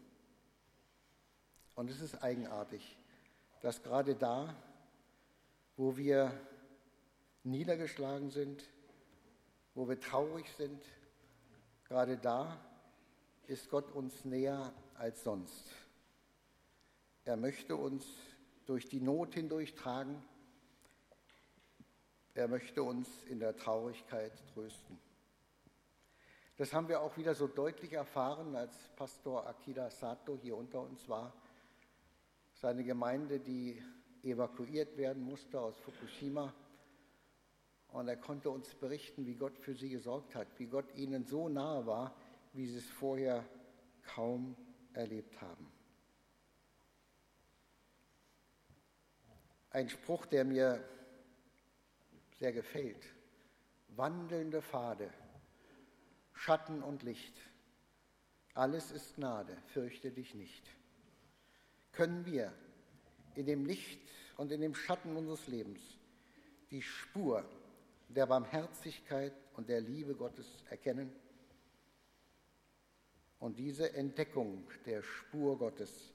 Und 1.74 1.90
es 1.90 2.00
ist 2.00 2.22
eigenartig, 2.22 2.98
dass 3.62 3.82
gerade 3.82 4.14
da, 4.14 4.54
wo 5.76 5.96
wir 5.96 6.32
niedergeschlagen 7.44 8.30
sind, 8.30 8.64
wo 9.74 9.88
wir 9.88 10.00
traurig 10.00 10.46
sind, 10.56 10.82
gerade 11.84 12.16
da 12.16 12.60
ist 13.46 13.70
Gott 13.70 13.90
uns 13.92 14.24
näher 14.24 14.72
als 14.94 15.24
sonst. 15.24 15.70
Er 17.24 17.36
möchte 17.36 17.76
uns 17.76 18.06
durch 18.66 18.88
die 18.88 19.00
Not 19.00 19.34
hindurch 19.34 19.74
tragen. 19.74 20.22
Er 22.34 22.48
möchte 22.48 22.82
uns 22.82 23.08
in 23.24 23.40
der 23.40 23.56
Traurigkeit 23.56 24.32
trösten. 24.54 24.98
Das 26.56 26.72
haben 26.72 26.88
wir 26.88 27.00
auch 27.00 27.16
wieder 27.16 27.34
so 27.34 27.46
deutlich 27.46 27.94
erfahren, 27.94 28.54
als 28.54 28.76
Pastor 28.94 29.46
Akira 29.46 29.90
Sato 29.90 30.38
hier 30.42 30.56
unter 30.56 30.80
uns 30.80 31.08
war. 31.08 31.32
Seine 32.54 32.84
Gemeinde, 32.84 33.40
die 33.40 33.82
evakuiert 34.22 34.96
werden 34.96 35.22
musste 35.22 35.58
aus 35.58 35.78
Fukushima. 35.78 36.52
Und 37.92 38.08
er 38.08 38.16
konnte 38.16 38.50
uns 38.50 38.74
berichten, 38.74 39.26
wie 39.26 39.34
Gott 39.34 39.58
für 39.58 39.74
sie 39.74 39.88
gesorgt 39.88 40.34
hat, 40.34 40.46
wie 40.58 40.66
Gott 40.66 40.94
ihnen 40.94 41.24
so 41.24 41.48
nahe 41.48 41.86
war, 41.86 42.14
wie 42.52 42.66
sie 42.66 42.78
es 42.78 42.88
vorher 42.88 43.44
kaum 44.02 44.56
erlebt 44.92 45.40
haben. 45.40 45.70
Ein 49.70 49.88
Spruch, 49.88 50.26
der 50.26 50.44
mir 50.44 50.84
sehr 52.38 52.52
gefällt. 52.52 53.04
Wandelnde 53.88 54.62
Pfade, 54.62 55.12
Schatten 56.32 56.82
und 56.82 57.02
Licht. 57.02 57.36
Alles 58.54 58.90
ist 58.90 59.16
Gnade, 59.16 59.56
fürchte 59.66 60.10
dich 60.10 60.34
nicht. 60.34 60.64
Können 61.92 62.24
wir 62.24 62.52
in 63.34 63.46
dem 63.46 63.64
Licht 63.64 64.00
und 64.36 64.50
in 64.52 64.60
dem 64.60 64.74
Schatten 64.74 65.16
unseres 65.16 65.46
Lebens 65.46 65.80
die 66.70 66.82
Spur 66.82 67.44
der 68.14 68.26
Barmherzigkeit 68.26 69.32
und 69.54 69.68
der 69.68 69.80
Liebe 69.80 70.14
Gottes 70.14 70.46
erkennen? 70.68 71.12
Und 73.38 73.58
diese 73.58 73.92
Entdeckung 73.94 74.68
der 74.84 75.02
Spur 75.02 75.58
Gottes 75.58 76.12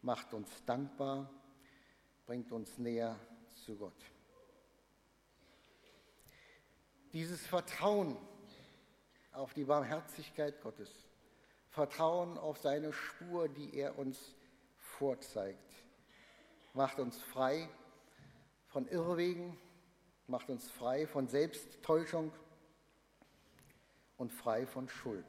macht 0.00 0.32
uns 0.32 0.64
dankbar 0.64 1.30
bringt 2.26 2.52
uns 2.52 2.78
näher 2.78 3.18
zu 3.64 3.76
Gott. 3.76 4.02
Dieses 7.12 7.46
Vertrauen 7.46 8.16
auf 9.32 9.54
die 9.54 9.64
Barmherzigkeit 9.64 10.60
Gottes, 10.62 10.90
Vertrauen 11.68 12.38
auf 12.38 12.58
seine 12.58 12.92
Spur, 12.92 13.48
die 13.48 13.74
er 13.76 13.98
uns 13.98 14.34
vorzeigt, 14.78 15.72
macht 16.72 16.98
uns 16.98 17.20
frei 17.20 17.68
von 18.66 18.88
Irrwegen, 18.88 19.56
macht 20.26 20.50
uns 20.50 20.70
frei 20.70 21.06
von 21.06 21.28
Selbsttäuschung 21.28 22.32
und 24.16 24.32
frei 24.32 24.66
von 24.66 24.88
Schuld. 24.88 25.26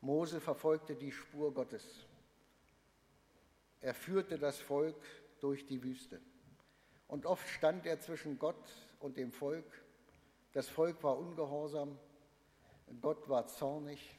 Mose 0.00 0.40
verfolgte 0.40 0.94
die 0.94 1.10
Spur 1.10 1.52
Gottes. 1.52 2.06
Er 3.80 3.94
führte 3.94 4.38
das 4.38 4.58
Volk 4.58 4.96
durch 5.40 5.66
die 5.66 5.82
Wüste. 5.82 6.20
Und 7.08 7.26
oft 7.26 7.48
stand 7.48 7.86
er 7.86 8.00
zwischen 8.00 8.38
Gott 8.38 8.72
und 9.00 9.16
dem 9.16 9.32
Volk. 9.32 9.64
Das 10.52 10.68
Volk 10.68 11.02
war 11.02 11.18
ungehorsam, 11.18 11.98
Gott 13.00 13.28
war 13.28 13.46
zornig 13.46 14.18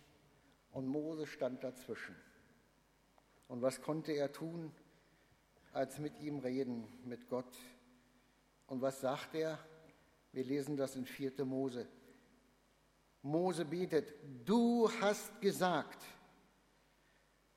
und 0.72 0.88
Mose 0.88 1.28
stand 1.28 1.64
dazwischen. 1.64 2.16
Und 3.48 3.62
was 3.62 3.82
konnte 3.82 4.12
er 4.12 4.32
tun, 4.32 4.72
als 5.74 6.00
mit 6.00 6.20
ihm 6.20 6.40
reden, 6.40 6.88
mit 7.06 7.30
Gott? 7.30 7.56
Und 8.68 8.82
was 8.82 9.02
sagt 9.02 9.36
er? 9.36 9.60
Wir 10.32 10.44
lesen 10.44 10.78
das 10.78 10.96
in 10.96 11.06
4. 11.06 11.44
Mose. 11.46 11.88
Mose 13.22 13.66
betet, 13.66 14.14
du 14.46 14.90
hast 15.02 15.42
gesagt, 15.42 16.04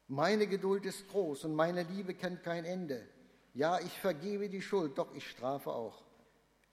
meine 0.09 0.47
Geduld 0.47 0.85
ist 0.87 1.09
groß 1.09 1.45
und 1.45 1.55
meine 1.55 1.85
Liebe 1.85 2.15
kennt 2.15 2.43
kein 2.43 2.65
Ende. 2.65 3.07
Ja, 3.55 3.79
ich 3.81 3.99
vergebe 3.99 4.49
die 4.49 4.63
Schuld, 4.63 4.99
doch 4.99 5.15
ich 5.15 5.29
strafe 5.29 5.71
auch. 5.71 6.03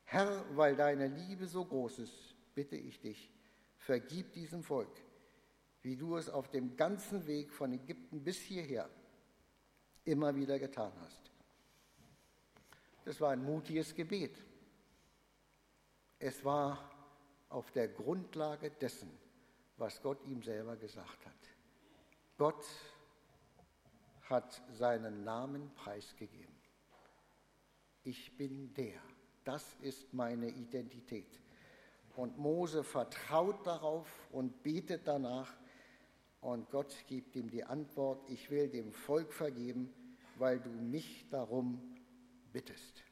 Herr, 0.06 0.44
weil 0.56 0.76
deine 0.76 1.08
Liebe 1.08 1.46
so 1.46 1.64
groß 1.64 2.00
ist, 2.00 2.36
bitte 2.56 2.76
ich 2.76 3.00
dich, 3.00 3.32
vergib 3.78 4.34
diesem 4.34 4.64
Volk, 4.64 4.90
wie 5.82 5.96
du 5.96 6.16
es 6.16 6.30
auf 6.30 6.50
dem 6.50 6.76
ganzen 6.76 7.28
Weg 7.28 7.54
von 7.54 7.72
Ägypten 7.74 8.24
bis 8.24 8.38
hierher 8.38 8.90
immer 10.04 10.36
wieder 10.36 10.58
getan 10.58 10.92
hast. 11.02 11.29
Das 13.10 13.20
war 13.22 13.32
ein 13.32 13.44
mutiges 13.44 13.96
Gebet. 13.96 14.38
Es 16.20 16.46
war 16.46 16.92
auf 17.50 17.72
der 17.72 17.88
Grundlage 17.88 18.70
dessen, 18.70 19.10
was 19.78 20.00
Gott 20.04 20.24
ihm 20.28 20.44
selber 20.44 20.76
gesagt 20.76 21.26
hat. 21.26 21.34
Gott 22.38 22.64
hat 24.26 24.62
seinen 24.74 25.24
Namen 25.24 25.74
preisgegeben. 25.74 26.54
Ich 28.04 28.38
bin 28.38 28.76
der. 28.76 29.02
Das 29.44 29.76
ist 29.82 30.14
meine 30.14 30.50
Identität. 30.50 31.42
Und 32.16 32.38
Mose 32.38 32.84
vertraut 32.84 33.66
darauf 33.66 34.08
und 34.32 34.62
betet 34.62 35.08
danach. 35.08 35.52
Und 36.42 36.70
Gott 36.70 36.96
gibt 37.08 37.36
ihm 37.36 37.50
die 37.50 37.64
Antwort, 37.64 38.30
ich 38.30 38.52
will 38.52 38.70
dem 38.70 38.92
Volk 38.92 39.34
vergeben, 39.34 39.92
weil 40.38 40.60
du 40.60 40.70
mich 40.70 41.28
darum 41.32 41.96
bittest. 42.52 43.04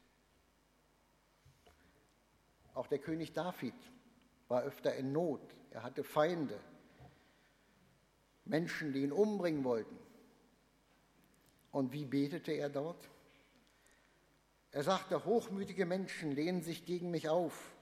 Auch 2.74 2.86
der 2.86 2.98
König 2.98 3.32
David 3.32 3.74
war 4.48 4.62
öfter 4.62 4.94
in 4.94 5.12
Not. 5.12 5.40
Er 5.70 5.82
hatte 5.82 6.04
Feinde, 6.04 6.58
Menschen, 8.44 8.92
die 8.92 9.02
ihn 9.02 9.12
umbringen 9.12 9.64
wollten. 9.64 9.98
Und 11.70 11.92
wie 11.92 12.04
betete 12.04 12.52
er 12.52 12.70
dort? 12.70 13.08
Er 14.70 14.82
sagte, 14.82 15.24
hochmütige 15.24 15.86
Menschen 15.86 16.32
lehnen 16.32 16.62
sich 16.62 16.84
gegen 16.84 17.10
mich 17.10 17.28
auf. 17.28 17.74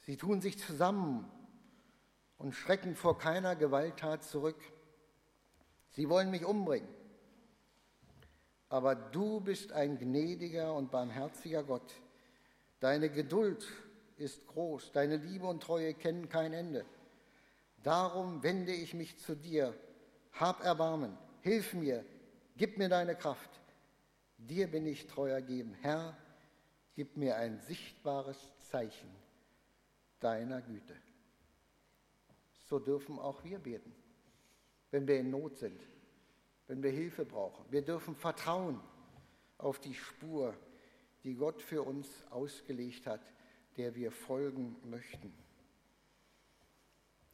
Sie 0.00 0.16
tun 0.16 0.40
sich 0.40 0.58
zusammen 0.58 1.30
und 2.38 2.54
schrecken 2.54 2.96
vor 2.96 3.18
keiner 3.18 3.54
Gewalttat 3.54 4.24
zurück. 4.24 4.60
Sie 5.90 6.08
wollen 6.08 6.30
mich 6.30 6.44
umbringen. 6.44 6.88
Aber 8.72 8.94
du 8.94 9.38
bist 9.38 9.70
ein 9.72 9.98
gnädiger 9.98 10.74
und 10.74 10.90
barmherziger 10.90 11.62
Gott. 11.62 11.92
Deine 12.80 13.10
Geduld 13.10 13.66
ist 14.16 14.46
groß, 14.46 14.92
deine 14.92 15.18
Liebe 15.18 15.46
und 15.46 15.62
Treue 15.62 15.92
kennen 15.92 16.30
kein 16.30 16.54
Ende. 16.54 16.86
Darum 17.82 18.42
wende 18.42 18.72
ich 18.72 18.94
mich 18.94 19.18
zu 19.18 19.36
dir. 19.36 19.74
Hab 20.32 20.64
Erbarmen, 20.64 21.18
hilf 21.42 21.74
mir, 21.74 22.02
gib 22.56 22.78
mir 22.78 22.88
deine 22.88 23.14
Kraft. 23.14 23.50
Dir 24.38 24.68
bin 24.68 24.86
ich 24.86 25.06
treu 25.06 25.28
ergeben. 25.28 25.76
Herr, 25.82 26.16
gib 26.94 27.18
mir 27.18 27.36
ein 27.36 27.60
sichtbares 27.60 28.38
Zeichen 28.70 29.10
deiner 30.18 30.62
Güte. 30.62 30.96
So 32.70 32.78
dürfen 32.78 33.18
auch 33.18 33.44
wir 33.44 33.58
beten, 33.58 33.94
wenn 34.90 35.06
wir 35.06 35.20
in 35.20 35.28
Not 35.28 35.58
sind, 35.58 35.82
wenn 36.72 36.82
wir 36.82 36.90
Hilfe 36.90 37.26
brauchen. 37.26 37.66
Wir 37.70 37.82
dürfen 37.82 38.16
vertrauen 38.16 38.80
auf 39.58 39.78
die 39.78 39.92
Spur, 39.92 40.54
die 41.22 41.34
Gott 41.34 41.60
für 41.60 41.82
uns 41.82 42.08
ausgelegt 42.30 43.06
hat, 43.06 43.20
der 43.76 43.94
wir 43.94 44.10
folgen 44.10 44.74
möchten. 44.84 45.34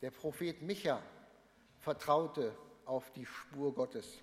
Der 0.03 0.11
Prophet 0.11 0.61
Micha 0.63 1.01
vertraute 1.79 2.53
auf 2.85 3.13
die 3.13 3.27
Spur 3.27 3.73
Gottes, 3.73 4.19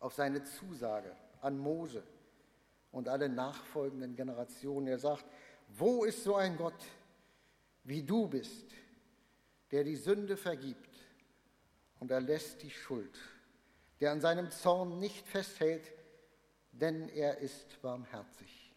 auf 0.00 0.12
seine 0.12 0.42
Zusage 0.42 1.14
an 1.40 1.56
Mose 1.56 2.02
und 2.90 3.08
alle 3.08 3.28
nachfolgenden 3.28 4.16
Generationen. 4.16 4.88
Er 4.88 4.98
sagt, 4.98 5.24
wo 5.68 6.02
ist 6.02 6.24
so 6.24 6.34
ein 6.34 6.56
Gott, 6.56 6.84
wie 7.84 8.02
du 8.02 8.26
bist, 8.26 8.72
der 9.70 9.84
die 9.84 9.94
Sünde 9.94 10.36
vergibt 10.36 10.98
und 12.00 12.10
erlässt 12.10 12.60
die 12.64 12.70
Schuld, 12.70 13.16
der 14.02 14.10
an 14.10 14.20
seinem 14.20 14.50
Zorn 14.50 14.98
nicht 14.98 15.28
festhält, 15.28 15.92
denn 16.72 17.08
er 17.10 17.38
ist 17.38 17.80
barmherzig. 17.82 18.74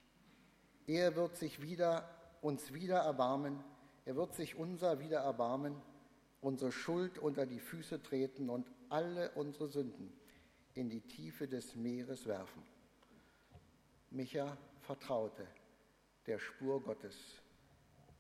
Er 0.86 1.16
wird 1.16 1.36
sich 1.36 1.64
wieder, 1.64 2.08
uns 2.42 2.76
wieder 2.76 3.00
erbarmen, 3.00 3.64
er 4.06 4.16
wird 4.16 4.36
sich 4.36 4.56
unser 4.56 5.00
wieder 5.00 5.22
erbarmen, 5.22 5.82
unsere 6.42 6.72
Schuld 6.72 7.18
unter 7.18 7.48
die 7.48 7.60
Füße 7.60 8.04
treten 8.04 8.52
und 8.52 8.72
alle 8.90 9.32
unsere 9.32 9.68
Sünden 9.68 10.14
in 10.76 10.92
die 10.92 11.02
Tiefe 11.02 11.48
des 11.48 11.76
Meeres 11.76 12.28
werfen. 12.28 12.62
Micha 14.12 14.56
vertraute 14.82 15.48
der 16.28 16.38
Spur 16.38 16.84
Gottes, 16.84 17.16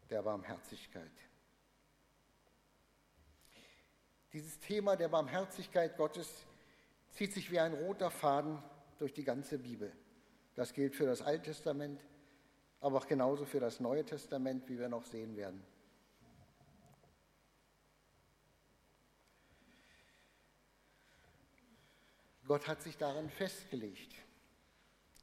der 0.10 0.24
Barmherzigkeit. 0.24 1.12
Dieses 4.34 4.58
Thema 4.60 4.96
der 4.96 5.10
Barmherzigkeit 5.10 5.96
Gottes 5.98 6.48
zieht 7.15 7.34
sich 7.34 7.49
wie 7.51 7.60
ein 7.60 7.73
roter 7.73 8.12
Faden 8.12 8.62
durch 8.99 9.13
die 9.13 9.23
ganze 9.23 9.58
Bibel. 9.58 9.91
Das 10.54 10.73
gilt 10.73 10.95
für 10.95 11.06
das 11.06 11.21
Alte 11.21 11.51
Testament, 11.51 12.06
aber 12.80 12.97
auch 12.97 13.08
genauso 13.08 13.45
für 13.45 13.60
das 13.60 13.80
Neue 13.80 14.06
Testament, 14.06 14.69
wie 14.69 14.78
wir 14.78 14.89
noch 14.89 15.06
sehen 15.06 15.36
werden. 15.36 15.63
Gott 22.47 22.67
hat 22.67 22.84
sich 22.84 22.97
darin 22.97 23.30
festgelegt. 23.30 24.13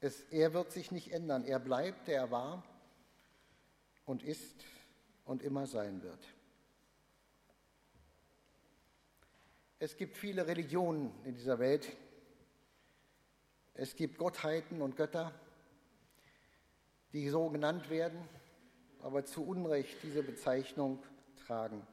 Es, 0.01 0.23
er 0.31 0.53
wird 0.55 0.73
sich 0.73 0.91
nicht 0.91 1.13
ändern. 1.13 1.45
Er 1.45 1.61
bleibt, 1.61 2.09
der 2.09 2.17
er 2.17 2.31
war 2.33 2.65
und 4.05 4.25
ist 4.25 4.65
und 5.25 5.43
immer 5.43 5.67
sein 5.67 6.03
wird. 6.03 6.27
Es 9.83 9.97
gibt 9.97 10.17
viele 10.17 10.47
Religionen 10.47 11.11
in 11.25 11.35
dieser 11.35 11.59
Welt. 11.59 11.91
Es 13.75 13.97
gibt 13.97 14.17
Gottheiten 14.17 14.81
und 14.81 14.95
Götter, 14.95 15.35
die 17.13 17.29
so 17.29 17.49
genannt 17.49 17.91
werden, 17.91 18.21
aber 19.01 19.25
zu 19.25 19.45
Unrecht 19.45 19.97
diese 20.05 20.23
Bezeichnung 20.23 21.03
tragen. 21.45 21.85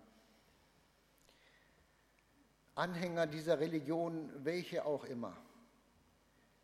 Anhänger 2.76 3.26
dieser 3.26 3.60
Religion, 3.60 4.30
welche 4.46 4.86
auch 4.86 5.06
immer, 5.06 5.36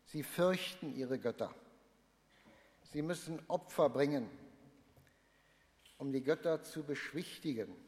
sie 0.04 0.22
fürchten 0.22 0.94
ihre 0.94 1.18
Götter. 1.18 1.52
Sie 2.92 3.02
müssen 3.02 3.40
Opfer 3.48 3.90
bringen, 3.90 4.30
um 5.98 6.12
die 6.12 6.22
Götter 6.22 6.62
zu 6.62 6.84
beschwichtigen. 6.84 7.85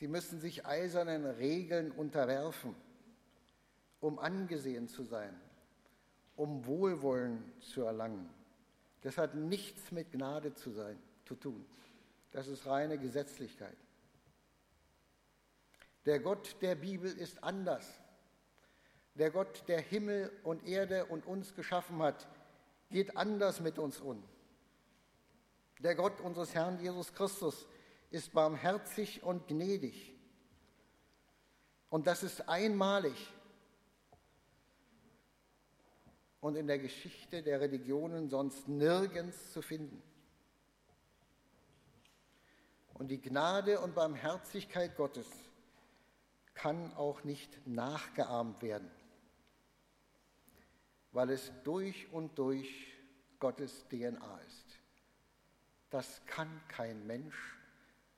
Sie 0.00 0.08
müssen 0.08 0.40
sich 0.40 0.64
eisernen 0.64 1.26
Regeln 1.26 1.90
unterwerfen, 1.90 2.74
um 4.00 4.18
angesehen 4.18 4.88
zu 4.88 5.04
sein, 5.04 5.38
um 6.36 6.64
Wohlwollen 6.64 7.44
zu 7.60 7.82
erlangen. 7.82 8.30
Das 9.02 9.18
hat 9.18 9.34
nichts 9.34 9.92
mit 9.92 10.10
Gnade 10.10 10.54
zu, 10.54 10.70
sein, 10.70 10.98
zu 11.26 11.34
tun. 11.34 11.66
Das 12.32 12.48
ist 12.48 12.64
reine 12.64 12.96
Gesetzlichkeit. 12.96 13.76
Der 16.06 16.18
Gott 16.18 16.56
der 16.62 16.76
Bibel 16.76 17.12
ist 17.12 17.44
anders. 17.44 17.86
Der 19.16 19.30
Gott, 19.30 19.64
der 19.68 19.82
Himmel 19.82 20.32
und 20.44 20.66
Erde 20.66 21.04
und 21.04 21.26
uns 21.26 21.54
geschaffen 21.54 22.00
hat, 22.00 22.26
geht 22.88 23.18
anders 23.18 23.60
mit 23.60 23.78
uns 23.78 24.00
um. 24.00 24.22
Der 25.80 25.94
Gott 25.94 26.22
unseres 26.22 26.54
Herrn 26.54 26.80
Jesus 26.80 27.12
Christus 27.12 27.66
ist 28.10 28.32
barmherzig 28.32 29.22
und 29.22 29.48
gnädig. 29.48 30.14
Und 31.88 32.06
das 32.06 32.22
ist 32.22 32.48
einmalig. 32.48 33.32
Und 36.40 36.56
in 36.56 36.66
der 36.66 36.78
Geschichte 36.78 37.42
der 37.42 37.60
Religionen 37.60 38.28
sonst 38.28 38.68
nirgends 38.68 39.52
zu 39.52 39.62
finden. 39.62 40.02
Und 42.94 43.08
die 43.08 43.20
Gnade 43.20 43.80
und 43.80 43.94
Barmherzigkeit 43.94 44.96
Gottes 44.96 45.26
kann 46.54 46.92
auch 46.94 47.24
nicht 47.24 47.66
nachgeahmt 47.66 48.60
werden, 48.62 48.90
weil 51.12 51.30
es 51.30 51.50
durch 51.64 52.12
und 52.12 52.38
durch 52.38 52.68
Gottes 53.38 53.86
DNA 53.88 54.40
ist. 54.46 54.78
Das 55.88 56.24
kann 56.26 56.60
kein 56.68 57.06
Mensch, 57.06 57.59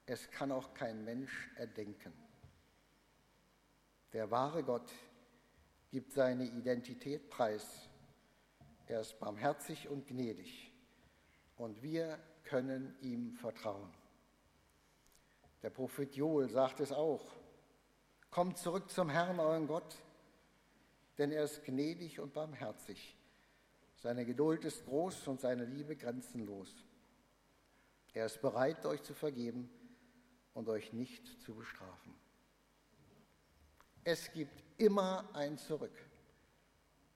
es 0.06 0.30
kann 0.30 0.50
auch 0.50 0.74
kein 0.74 1.04
Mensch 1.04 1.50
erdenken. 1.56 2.12
Der 4.12 4.30
wahre 4.30 4.62
Gott 4.62 4.90
gibt 5.90 6.12
seine 6.12 6.44
Identität 6.44 7.30
preis. 7.30 7.88
Er 8.86 9.00
ist 9.00 9.18
barmherzig 9.18 9.88
und 9.88 10.06
gnädig 10.06 10.72
und 11.56 11.82
wir 11.82 12.18
können 12.44 12.94
ihm 13.00 13.32
vertrauen. 13.36 13.92
Der 15.62 15.70
Prophet 15.70 16.14
Joel 16.16 16.48
sagt 16.48 16.80
es 16.80 16.92
auch, 16.92 17.24
Kommt 18.30 18.56
zurück 18.56 18.90
zum 18.90 19.10
Herrn, 19.10 19.38
euren 19.38 19.66
Gott, 19.66 19.94
denn 21.18 21.32
er 21.32 21.44
ist 21.44 21.64
gnädig 21.64 22.18
und 22.18 22.32
barmherzig. 22.32 23.14
Seine 23.96 24.24
Geduld 24.24 24.64
ist 24.64 24.86
groß 24.86 25.28
und 25.28 25.40
seine 25.42 25.66
Liebe 25.66 25.96
grenzenlos. 25.96 26.74
Er 28.14 28.24
ist 28.24 28.40
bereit, 28.40 28.86
euch 28.86 29.02
zu 29.02 29.12
vergeben 29.12 29.70
und 30.54 30.68
euch 30.68 30.92
nicht 30.92 31.26
zu 31.42 31.54
bestrafen. 31.54 32.14
Es 34.04 34.32
gibt 34.32 34.62
immer 34.78 35.28
ein 35.34 35.58
Zurück 35.58 35.96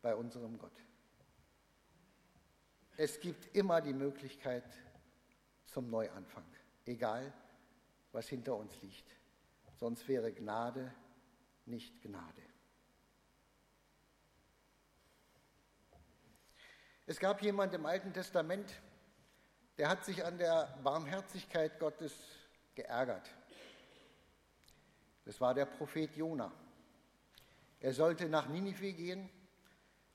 bei 0.03 0.15
unserem 0.15 0.59
Gott. 0.59 0.81
Es 2.97 3.21
gibt 3.21 3.55
immer 3.55 3.81
die 3.81 3.93
Möglichkeit 3.93 4.65
zum 5.67 5.91
Neuanfang, 5.91 6.47
egal 6.87 7.33
was 8.13 8.29
hinter 8.29 8.57
uns 8.57 8.81
liegt 8.81 9.17
sonst 9.77 10.09
wäre 10.09 10.33
Gnade 10.33 10.93
nicht 11.67 12.01
Gnade. 12.03 12.43
Es 17.07 17.21
gab 17.21 17.41
jemand 17.43 17.73
im 17.75 17.87
Alten 17.87 18.13
Testament, 18.13 18.81
der 19.79 19.89
hat 19.89 20.05
sich 20.05 20.25
an 20.25 20.39
der 20.39 20.79
Barmherzigkeit 20.83 21.79
Gottes 21.79 22.15
geärgert. 22.77 23.29
Das 25.25 25.41
war 25.41 25.55
der 25.55 25.67
Prophet 25.67 26.15
Jona. 26.17 26.53
Er 27.81 27.93
sollte 27.93 28.29
nach 28.29 28.49
Ninive 28.49 28.93
gehen 28.93 29.29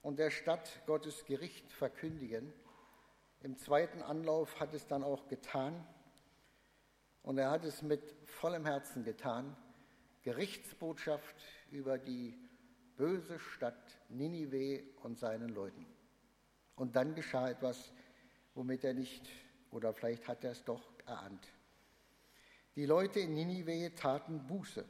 und 0.02 0.18
der 0.20 0.32
Stadt 0.32 0.82
Gottes 0.86 1.26
Gericht 1.26 1.72
verkündigen. 1.74 2.54
Im 3.42 3.58
zweiten 3.58 4.02
Anlauf 4.02 4.60
hat 4.60 4.74
es 4.74 4.88
dann 4.88 5.04
auch 5.04 5.28
getan 5.28 5.86
und 7.24 7.38
er 7.38 7.52
hat 7.52 7.66
es 7.66 7.82
mit 7.82 8.16
vollem 8.26 8.66
Herzen 8.66 9.04
getan. 9.04 9.56
Gerichtsbotschaft 10.24 11.36
über 11.72 11.98
die 11.98 12.38
böse 12.96 13.40
Stadt 13.40 14.00
Ninive 14.10 14.84
und 15.02 15.20
seinen 15.20 15.50
Leuten. 15.50 15.86
Und 16.76 16.96
dann 16.96 17.16
geschah 17.16 17.50
etwas, 17.50 17.92
womit 18.54 18.84
er 18.84 18.94
nicht, 18.94 19.28
oder 19.72 19.94
vielleicht 19.94 20.28
hat 20.28 20.44
er 20.44 20.52
es 20.52 20.64
doch 20.64 20.84
erahnt. 21.06 21.48
Die 22.82 22.88
Leute 22.88 23.20
in 23.20 23.36
Ninive 23.36 23.94
taten 23.94 24.48
Buße 24.48 24.84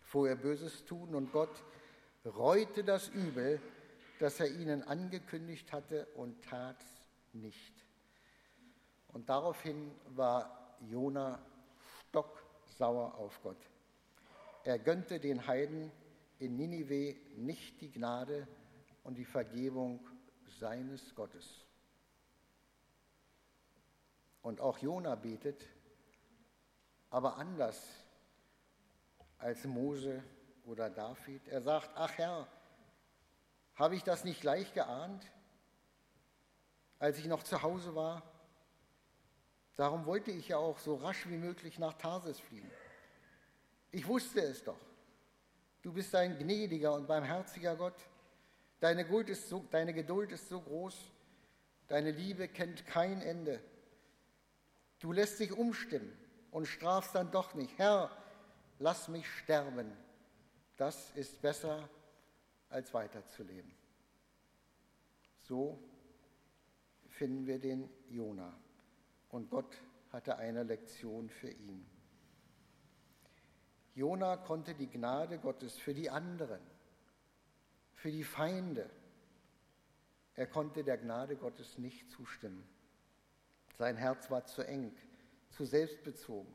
vor 0.00 0.26
ihr 0.26 0.34
Böses 0.34 0.84
tun 0.84 1.14
und 1.14 1.30
Gott 1.30 1.62
reute 2.24 2.82
das 2.82 3.06
Übel, 3.10 3.60
das 4.18 4.40
er 4.40 4.50
ihnen 4.50 4.82
angekündigt 4.82 5.72
hatte 5.72 6.06
und 6.16 6.42
tat 6.42 6.84
nicht. 7.32 7.72
Und 9.12 9.28
daraufhin 9.28 9.92
war 10.16 10.76
Jona 10.90 11.38
stocksauer 12.08 13.14
auf 13.14 13.40
Gott. 13.44 13.70
Er 14.64 14.80
gönnte 14.80 15.20
den 15.20 15.46
Heiden 15.46 15.92
in 16.40 16.56
Ninive 16.56 17.14
nicht 17.36 17.80
die 17.80 17.92
Gnade 17.92 18.48
und 19.04 19.16
die 19.18 19.24
Vergebung 19.24 20.04
seines 20.58 21.14
Gottes. 21.14 21.64
Und 24.42 24.60
auch 24.60 24.78
Jona 24.78 25.14
betet, 25.14 25.64
aber 27.10 27.36
anders 27.36 27.80
als 29.38 29.64
Mose 29.64 30.22
oder 30.64 30.90
David. 30.90 31.46
Er 31.48 31.62
sagt, 31.62 31.90
ach 31.94 32.12
Herr, 32.18 32.46
habe 33.74 33.94
ich 33.94 34.02
das 34.02 34.24
nicht 34.24 34.40
gleich 34.40 34.72
geahnt, 34.74 35.24
als 36.98 37.18
ich 37.18 37.26
noch 37.26 37.42
zu 37.42 37.62
Hause 37.62 37.94
war? 37.94 38.22
Darum 39.76 40.06
wollte 40.06 40.32
ich 40.32 40.48
ja 40.48 40.56
auch 40.56 40.78
so 40.78 40.96
rasch 40.96 41.28
wie 41.28 41.36
möglich 41.36 41.78
nach 41.78 41.94
Tarsis 41.94 42.40
fliehen. 42.40 42.70
Ich 43.92 44.06
wusste 44.06 44.40
es 44.40 44.64
doch. 44.64 44.78
Du 45.82 45.92
bist 45.92 46.14
ein 46.14 46.36
gnädiger 46.36 46.92
und 46.92 47.06
barmherziger 47.06 47.76
Gott. 47.76 47.94
Deine 48.80 49.04
Geduld, 49.04 49.30
ist 49.30 49.48
so, 49.48 49.64
deine 49.70 49.94
Geduld 49.94 50.32
ist 50.32 50.48
so 50.48 50.60
groß. 50.60 50.96
Deine 51.86 52.10
Liebe 52.10 52.48
kennt 52.48 52.84
kein 52.86 53.22
Ende. 53.22 53.62
Du 54.98 55.12
lässt 55.12 55.38
dich 55.38 55.52
umstimmen 55.52 56.12
und 56.50 56.66
strafst 56.66 57.14
dann 57.14 57.30
doch 57.30 57.54
nicht. 57.54 57.76
Herr, 57.78 58.10
lass 58.78 59.08
mich 59.08 59.28
sterben. 59.28 59.92
Das 60.76 61.10
ist 61.12 61.40
besser, 61.42 61.88
als 62.70 62.92
weiterzuleben. 62.94 63.72
So 65.42 65.78
finden 67.08 67.46
wir 67.46 67.58
den 67.58 67.88
Jona. 68.08 68.54
Und 69.30 69.50
Gott 69.50 69.76
hatte 70.12 70.36
eine 70.36 70.62
Lektion 70.62 71.28
für 71.30 71.50
ihn. 71.50 71.86
Jona 73.94 74.36
konnte 74.36 74.74
die 74.74 74.88
Gnade 74.88 75.38
Gottes 75.38 75.76
für 75.76 75.92
die 75.92 76.08
anderen, 76.08 76.60
für 77.94 78.12
die 78.12 78.22
Feinde, 78.22 78.88
er 80.38 80.46
konnte 80.46 80.84
der 80.84 80.98
Gnade 80.98 81.34
Gottes 81.34 81.78
nicht 81.78 82.08
zustimmen. 82.12 82.64
Sein 83.76 83.96
Herz 83.96 84.30
war 84.30 84.44
zu 84.44 84.62
eng, 84.62 84.94
zu 85.58 85.66
selbstbezogen 85.66 86.54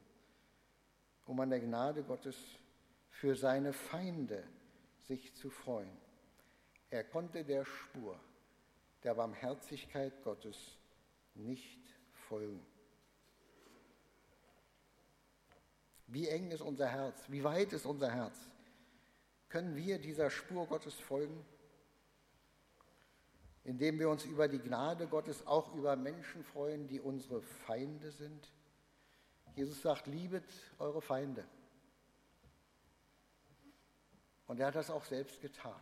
um 1.25 1.39
an 1.39 1.49
der 1.49 1.59
Gnade 1.59 2.03
Gottes 2.03 2.37
für 3.09 3.35
seine 3.35 3.73
Feinde 3.73 4.43
sich 5.07 5.33
zu 5.35 5.49
freuen. 5.49 5.89
Er 6.89 7.03
konnte 7.03 7.43
der 7.43 7.65
Spur 7.65 8.19
der 9.03 9.15
Barmherzigkeit 9.15 10.23
Gottes 10.23 10.57
nicht 11.35 11.81
folgen. 12.27 12.65
Wie 16.07 16.27
eng 16.27 16.51
ist 16.51 16.61
unser 16.61 16.87
Herz? 16.87 17.23
Wie 17.29 17.43
weit 17.43 17.73
ist 17.73 17.85
unser 17.85 18.11
Herz? 18.11 18.37
Können 19.49 19.75
wir 19.75 19.99
dieser 19.99 20.29
Spur 20.29 20.67
Gottes 20.67 20.95
folgen? 20.95 21.43
Indem 23.63 23.97
wir 23.97 24.09
uns 24.09 24.25
über 24.25 24.47
die 24.47 24.59
Gnade 24.59 25.07
Gottes 25.07 25.47
auch 25.47 25.73
über 25.73 25.95
Menschen 25.95 26.43
freuen, 26.43 26.87
die 26.87 26.99
unsere 26.99 27.41
Feinde 27.41 28.11
sind? 28.11 28.51
Jesus 29.55 29.81
sagt, 29.81 30.07
liebet 30.07 30.45
eure 30.79 31.01
Feinde. 31.01 31.47
Und 34.47 34.59
er 34.59 34.67
hat 34.67 34.75
das 34.75 34.89
auch 34.89 35.03
selbst 35.03 35.41
getan. 35.41 35.79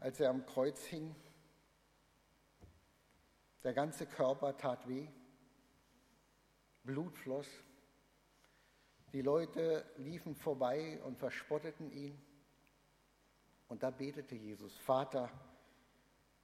Als 0.00 0.20
er 0.20 0.30
am 0.30 0.44
Kreuz 0.46 0.84
hing, 0.84 1.14
der 3.62 3.72
ganze 3.72 4.06
Körper 4.06 4.56
tat 4.56 4.86
weh, 4.88 5.08
Blut 6.84 7.16
floss, 7.16 7.48
die 9.12 9.22
Leute 9.22 9.84
liefen 9.96 10.34
vorbei 10.34 11.00
und 11.02 11.18
verspotteten 11.18 11.90
ihn. 11.90 12.20
Und 13.68 13.82
da 13.82 13.90
betete 13.90 14.34
Jesus, 14.34 14.76
Vater, 14.78 15.30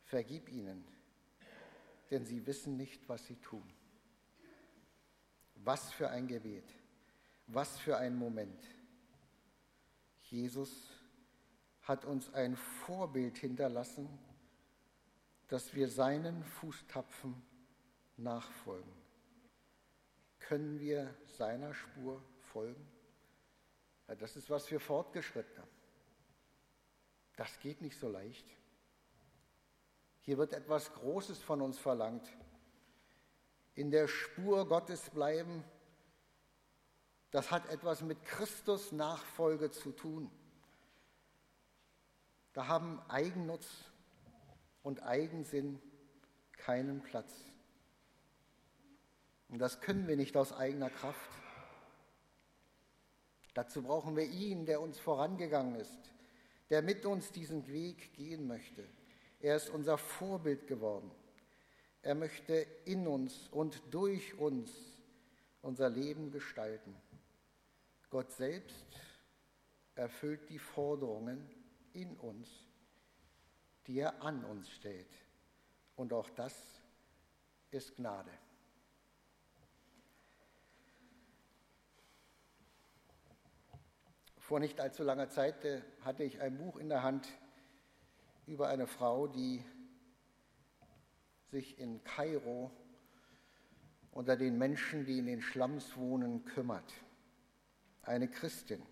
vergib 0.04 0.48
ihnen, 0.48 0.84
denn 2.10 2.24
sie 2.26 2.46
wissen 2.46 2.76
nicht, 2.76 3.08
was 3.08 3.24
sie 3.26 3.36
tun. 3.36 3.70
Was 5.64 5.90
für 5.92 6.10
ein 6.10 6.26
Gebet, 6.26 6.70
was 7.46 7.78
für 7.78 7.96
ein 7.96 8.16
Moment. 8.16 8.62
Jesus 10.20 10.90
hat 11.82 12.04
uns 12.04 12.32
ein 12.34 12.56
Vorbild 12.56 13.38
hinterlassen, 13.38 14.08
dass 15.48 15.74
wir 15.74 15.88
seinen 15.88 16.44
Fußtapfen 16.44 17.34
nachfolgen. 18.18 18.92
Können 20.38 20.78
wir 20.80 21.14
seiner 21.24 21.72
Spur 21.72 22.22
folgen? 22.52 22.86
Ja, 24.06 24.14
das 24.14 24.36
ist 24.36 24.50
was 24.50 24.66
für 24.66 24.80
Fortgeschrittene. 24.80 25.66
Das 27.36 27.58
geht 27.60 27.80
nicht 27.80 27.98
so 27.98 28.08
leicht. 28.08 28.46
Hier 30.20 30.36
wird 30.36 30.52
etwas 30.52 30.92
Großes 30.92 31.42
von 31.42 31.62
uns 31.62 31.78
verlangt 31.78 32.28
in 33.74 33.90
der 33.90 34.08
Spur 34.08 34.68
Gottes 34.68 35.10
bleiben, 35.10 35.64
das 37.30 37.50
hat 37.50 37.68
etwas 37.68 38.02
mit 38.02 38.24
Christus 38.24 38.92
Nachfolge 38.92 39.70
zu 39.70 39.90
tun. 39.90 40.30
Da 42.52 42.68
haben 42.68 43.00
Eigennutz 43.08 43.66
und 44.82 45.02
Eigensinn 45.02 45.80
keinen 46.52 47.02
Platz. 47.02 47.32
Und 49.48 49.58
das 49.58 49.80
können 49.80 50.06
wir 50.06 50.16
nicht 50.16 50.36
aus 50.36 50.52
eigener 50.52 50.90
Kraft. 50.90 51.30
Dazu 53.54 53.82
brauchen 53.82 54.16
wir 54.16 54.24
ihn, 54.24 54.66
der 54.66 54.80
uns 54.80 54.98
vorangegangen 54.98 55.76
ist, 55.76 56.12
der 56.70 56.82
mit 56.82 57.04
uns 57.06 57.32
diesen 57.32 57.66
Weg 57.66 58.12
gehen 58.14 58.46
möchte. 58.46 58.84
Er 59.40 59.56
ist 59.56 59.70
unser 59.70 59.98
Vorbild 59.98 60.66
geworden. 60.66 61.10
Er 62.04 62.14
möchte 62.14 62.66
in 62.84 63.06
uns 63.06 63.48
und 63.48 63.82
durch 63.90 64.38
uns 64.38 64.70
unser 65.62 65.88
Leben 65.88 66.30
gestalten. 66.30 66.94
Gott 68.10 68.30
selbst 68.30 68.84
erfüllt 69.94 70.50
die 70.50 70.58
Forderungen 70.58 71.48
in 71.94 72.14
uns, 72.18 72.46
die 73.86 74.00
er 74.00 74.22
an 74.22 74.44
uns 74.44 74.70
stellt. 74.70 75.08
Und 75.96 76.12
auch 76.12 76.28
das 76.28 76.54
ist 77.70 77.96
Gnade. 77.96 78.30
Vor 84.36 84.60
nicht 84.60 84.78
allzu 84.78 85.04
langer 85.04 85.30
Zeit 85.30 85.64
äh, 85.64 85.80
hatte 86.02 86.22
ich 86.22 86.42
ein 86.42 86.58
Buch 86.58 86.76
in 86.76 86.90
der 86.90 87.02
Hand 87.02 87.26
über 88.46 88.68
eine 88.68 88.86
Frau, 88.86 89.26
die 89.26 89.64
sich 91.54 91.78
in 91.78 92.02
Kairo 92.02 92.72
unter 94.10 94.36
den 94.36 94.58
Menschen, 94.58 95.06
die 95.06 95.18
in 95.18 95.26
den 95.26 95.40
Slums 95.40 95.96
wohnen, 95.96 96.44
kümmert. 96.44 96.92
Eine 98.02 98.28
Christin. 98.28 98.82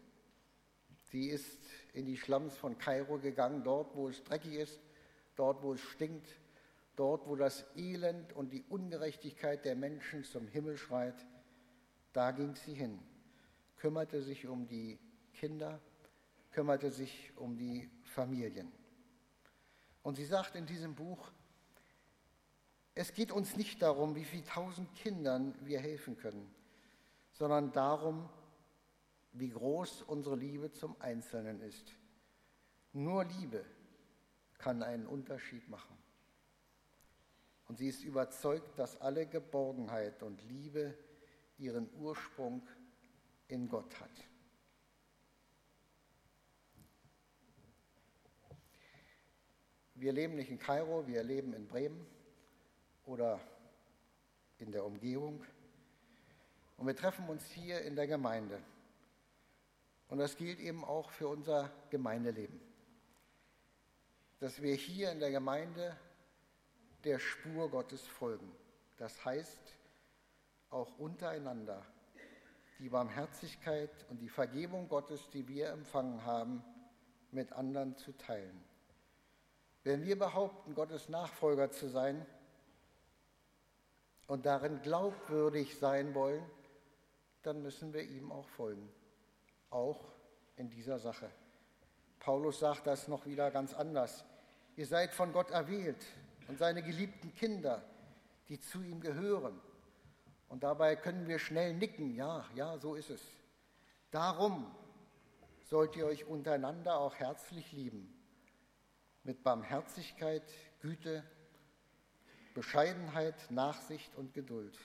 Sie 1.11 1.27
ist 1.29 1.61
in 1.93 2.07
die 2.07 2.17
Slums 2.17 2.57
von 2.57 2.79
Kairo 2.79 3.19
gegangen, 3.19 3.65
dort, 3.65 3.97
wo 3.97 4.09
es 4.09 4.23
dreckig 4.23 4.55
ist, 4.55 4.81
dort, 5.35 5.61
wo 5.65 5.75
es 5.75 5.81
stinkt, 5.81 6.29
dort, 6.95 7.27
wo 7.27 7.35
das 7.35 7.65
Elend 7.77 8.33
und 8.33 8.53
die 8.53 8.63
Ungerechtigkeit 8.69 9.65
der 9.65 9.75
Menschen 9.75 10.23
zum 10.23 10.47
Himmel 10.47 10.77
schreit. 10.77 11.27
Da 12.13 12.31
ging 12.31 12.55
sie 12.55 12.75
hin, 12.75 13.01
kümmerte 13.77 14.23
sich 14.23 14.47
um 14.47 14.69
die 14.69 15.01
Kinder, 15.35 15.81
kümmerte 16.53 16.93
sich 16.93 17.33
um 17.37 17.57
die 17.57 17.91
Familien. 18.05 18.71
Und 20.05 20.15
sie 20.15 20.27
sagt 20.27 20.55
in 20.55 20.67
diesem 20.67 20.95
Buch, 20.95 21.33
es 22.95 23.13
geht 23.15 23.33
uns 23.33 23.57
nicht 23.57 23.81
darum, 23.81 24.15
wie 24.15 24.25
viel 24.25 24.43
tausend 24.45 24.95
Kindern 24.95 25.55
wir 25.65 25.81
helfen 25.81 26.17
können, 26.17 26.53
sondern 27.33 27.73
darum, 27.73 28.29
wie 29.33 29.49
groß 29.49 30.03
unsere 30.03 30.37
Liebe 30.37 30.73
zum 30.73 31.01
Einzelnen 31.01 31.63
ist. 31.63 31.95
Nur 32.93 33.25
Liebe 33.25 33.65
kann 34.59 34.83
einen 34.83 35.07
Unterschied 35.07 35.67
machen. 35.69 35.97
Und 37.67 37.79
sie 37.79 37.89
ist 37.89 38.05
überzeugt, 38.05 38.79
dass 38.79 39.01
alle 39.01 39.27
Geborgenheit 39.27 40.23
und 40.23 40.43
Liebe 40.43 40.95
ihren 41.57 41.89
Ursprung 41.95 42.67
in 43.49 43.69
Gott 43.69 43.99
hat. 44.01 44.11
Wir 49.95 50.13
leben 50.13 50.35
nicht 50.35 50.51
in 50.51 50.59
Kairo, 50.59 51.07
wir 51.07 51.23
leben 51.23 51.55
in 51.55 51.67
Bremen 51.67 52.12
oder 53.05 53.41
in 54.59 54.73
der 54.73 54.85
Umgebung. 54.85 55.45
Und 56.77 56.87
wir 56.87 56.97
treffen 56.97 57.29
uns 57.29 57.49
hier 57.51 57.83
in 57.83 57.97
der 57.97 58.07
Gemeinde. 58.07 58.63
Und 60.09 60.19
das 60.19 60.37
gilt 60.37 60.61
eben 60.61 60.85
auch 60.85 61.11
für 61.11 61.29
unser 61.29 61.71
Gemeindeleben. 61.91 62.61
Dass 64.41 64.61
wir 64.61 64.75
hier 64.75 65.11
in 65.11 65.21
der 65.21 65.31
Gemeinde 65.31 65.97
der 67.05 67.19
Spur 67.19 67.71
Gottes 67.71 68.07
folgen. 68.07 68.51
Das 68.99 69.25
heißt, 69.25 69.77
auch 70.71 70.99
untereinander 70.99 71.85
die 72.79 72.89
Barmherzigkeit 72.89 73.91
und 74.11 74.21
die 74.21 74.29
Vergebung 74.29 74.89
Gottes, 74.89 75.29
die 75.31 75.47
wir 75.47 75.71
empfangen 75.71 76.25
haben, 76.25 76.65
mit 77.31 77.53
anderen 77.53 77.97
zu 77.97 78.13
teilen. 78.13 78.65
Wenn 79.85 80.05
wir 80.05 80.19
behaupten, 80.19 80.75
Gottes 80.75 81.09
Nachfolger 81.09 81.71
zu 81.71 81.89
sein 81.89 82.27
und 84.27 84.47
darin 84.47 84.81
glaubwürdig 84.83 85.79
sein 85.79 86.15
wollen, 86.15 86.45
dann 87.43 87.63
müssen 87.63 87.93
wir 87.93 88.03
ihm 88.03 88.31
auch 88.31 88.49
folgen, 88.49 88.89
auch 89.71 90.13
in 90.57 90.71
dieser 90.71 90.99
Sache. 90.99 91.31
Paulus 92.21 92.61
sagt 92.61 92.87
das 92.87 93.09
noch 93.09 93.27
wieder 93.27 93.51
ganz 93.51 93.75
anders. 93.75 94.25
Ihr 94.77 94.87
seid 94.87 95.13
von 95.13 95.33
Gott 95.33 95.51
erwählt 95.51 96.05
und 96.49 96.59
seine 96.59 96.83
geliebten 96.83 97.35
Kinder, 97.35 97.83
die 98.49 98.61
zu 98.61 98.83
ihm 98.83 99.01
gehören. 99.01 99.61
Und 100.49 100.63
dabei 100.63 100.97
können 100.97 101.27
wir 101.27 101.39
schnell 101.39 101.75
nicken, 101.75 102.15
ja, 102.15 102.45
ja, 102.55 102.79
so 102.79 102.95
ist 102.95 103.11
es. 103.11 103.23
Darum 104.11 104.71
sollt 105.65 105.97
ihr 105.97 106.07
euch 106.07 106.27
untereinander 106.27 106.99
auch 106.99 107.15
herzlich 107.17 107.73
lieben, 107.73 108.15
mit 109.25 109.43
Barmherzigkeit, 109.43 110.43
Güte, 110.81 111.25
Bescheidenheit, 112.55 113.51
Nachsicht 113.51 114.15
und 114.17 114.35
Geduld. 114.35 114.79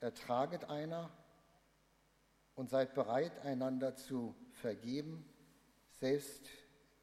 Ertraget 0.00 0.64
einer 0.64 1.10
und 2.54 2.70
seid 2.70 2.94
bereit, 2.94 3.38
einander 3.44 3.96
zu 3.96 4.34
vergeben, 4.52 5.24
selbst 6.00 6.48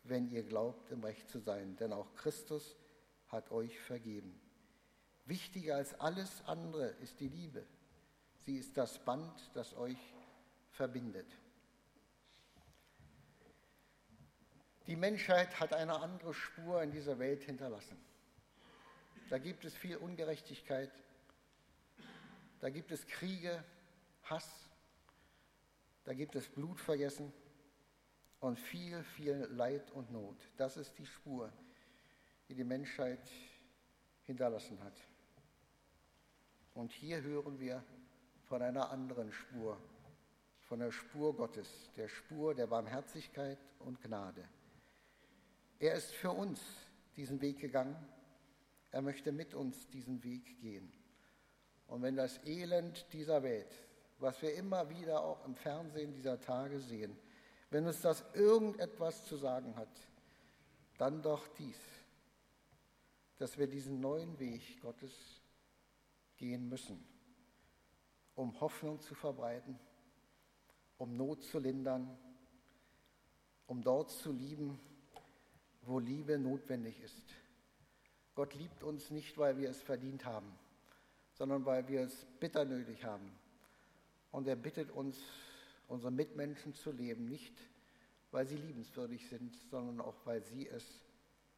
wenn 0.03 0.29
ihr 0.29 0.43
glaubt, 0.43 0.91
im 0.91 1.03
Recht 1.03 1.29
zu 1.29 1.39
sein. 1.39 1.75
Denn 1.77 1.93
auch 1.93 2.13
Christus 2.15 2.75
hat 3.27 3.51
euch 3.51 3.79
vergeben. 3.79 4.39
Wichtiger 5.25 5.75
als 5.75 5.99
alles 5.99 6.43
andere 6.45 6.87
ist 7.01 7.19
die 7.19 7.27
Liebe. 7.27 7.65
Sie 8.39 8.57
ist 8.57 8.77
das 8.77 9.03
Band, 9.03 9.51
das 9.53 9.75
euch 9.75 9.97
verbindet. 10.71 11.27
Die 14.87 14.95
Menschheit 14.95 15.59
hat 15.59 15.73
eine 15.73 15.99
andere 15.99 16.33
Spur 16.33 16.81
in 16.81 16.91
dieser 16.91 17.19
Welt 17.19 17.43
hinterlassen. 17.43 17.97
Da 19.29 19.37
gibt 19.37 19.65
es 19.65 19.75
viel 19.75 19.97
Ungerechtigkeit, 19.97 20.91
da 22.59 22.69
gibt 22.69 22.91
es 22.91 23.05
Kriege, 23.07 23.63
Hass, 24.23 24.69
da 26.05 26.13
gibt 26.13 26.35
es 26.35 26.47
Blutvergessen 26.47 27.33
und 28.39 28.57
viel, 28.57 29.03
viel 29.03 29.47
Leid 29.51 29.91
und 29.91 30.11
Not. 30.11 30.37
Das 30.55 30.77
ist 30.77 30.97
die 30.97 31.05
Spur, 31.05 31.51
die 32.47 32.55
die 32.55 32.63
Menschheit 32.63 33.29
hinterlassen 34.23 34.81
hat. 34.81 34.97
Und 36.73 36.93
hier 36.93 37.21
hören 37.21 37.59
wir 37.59 37.83
von 38.45 38.61
einer 38.61 38.91
anderen 38.91 39.33
Spur, 39.33 39.77
von 40.61 40.79
der 40.79 40.91
Spur 40.91 41.35
Gottes, 41.35 41.91
der 41.97 42.07
Spur 42.07 42.55
der 42.55 42.67
Barmherzigkeit 42.67 43.57
und 43.79 44.01
Gnade. 44.01 44.47
Er 45.79 45.95
ist 45.95 46.13
für 46.13 46.31
uns 46.31 46.61
diesen 47.17 47.41
Weg 47.41 47.59
gegangen, 47.59 47.95
er 48.91 49.01
möchte 49.01 49.31
mit 49.31 49.53
uns 49.53 49.87
diesen 49.89 50.23
Weg 50.23 50.59
gehen. 50.59 50.91
Und 51.87 52.01
wenn 52.01 52.15
das 52.15 52.43
Elend 52.45 53.05
dieser 53.13 53.43
Welt, 53.43 53.73
was 54.19 54.41
wir 54.41 54.53
immer 54.55 54.89
wieder 54.89 55.23
auch 55.23 55.45
im 55.45 55.55
Fernsehen 55.55 56.13
dieser 56.13 56.39
Tage 56.39 56.79
sehen, 56.79 57.17
wenn 57.69 57.85
uns 57.85 58.01
das 58.01 58.23
irgendetwas 58.33 59.25
zu 59.25 59.35
sagen 59.35 59.75
hat, 59.75 59.89
dann 60.97 61.21
doch 61.21 61.47
dies, 61.59 61.77
dass 63.37 63.57
wir 63.57 63.67
diesen 63.67 63.99
neuen 63.99 64.39
Weg 64.39 64.81
Gottes 64.81 65.41
gehen 66.37 66.67
müssen, 66.69 67.03
um 68.35 68.59
Hoffnung 68.59 68.99
zu 69.01 69.15
verbreiten, 69.15 69.79
um 70.97 71.15
Not 71.15 71.43
zu 71.43 71.59
lindern, 71.59 72.17
um 73.67 73.81
dort 73.83 74.09
zu 74.09 74.31
lieben, 74.31 74.79
wo 75.81 75.99
Liebe 75.99 76.37
notwendig 76.39 76.99
ist. 77.01 77.23
Gott 78.37 78.53
liebt 78.53 78.83
uns 78.83 79.09
nicht, 79.09 79.35
weil 79.39 79.57
wir 79.57 79.67
es 79.67 79.81
verdient 79.81 80.23
haben, 80.23 80.53
sondern 81.33 81.65
weil 81.65 81.87
wir 81.87 82.01
es 82.01 82.27
bitter 82.39 82.65
nötig 82.65 83.03
haben. 83.03 83.31
Und 84.31 84.47
er 84.47 84.55
bittet 84.55 84.91
uns, 84.91 85.17
unsere 85.87 86.11
Mitmenschen 86.11 86.75
zu 86.75 86.91
leben, 86.91 87.25
nicht 87.25 87.55
weil 88.29 88.45
sie 88.45 88.57
liebenswürdig 88.57 89.27
sind, 89.27 89.55
sondern 89.71 90.01
auch 90.01 90.13
weil 90.25 90.43
sie 90.43 90.67
es 90.67 90.85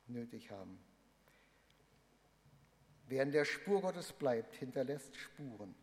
nötig 0.07 0.51
haben. 0.51 0.79
Wer 3.09 3.23
in 3.23 3.33
der 3.33 3.43
Spur 3.43 3.81
Gottes 3.81 4.13
bleibt, 4.13 4.55
hinterlässt 4.55 5.17
Spuren. 5.17 5.75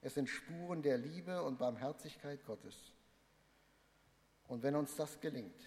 Es 0.00 0.14
sind 0.14 0.28
Spuren 0.28 0.82
der 0.82 0.98
Liebe 0.98 1.44
und 1.44 1.60
Barmherzigkeit 1.60 2.44
Gottes. 2.44 2.74
Und 4.48 4.64
wenn 4.64 4.74
uns 4.74 4.96
das 4.96 5.20
gelingt, 5.20 5.62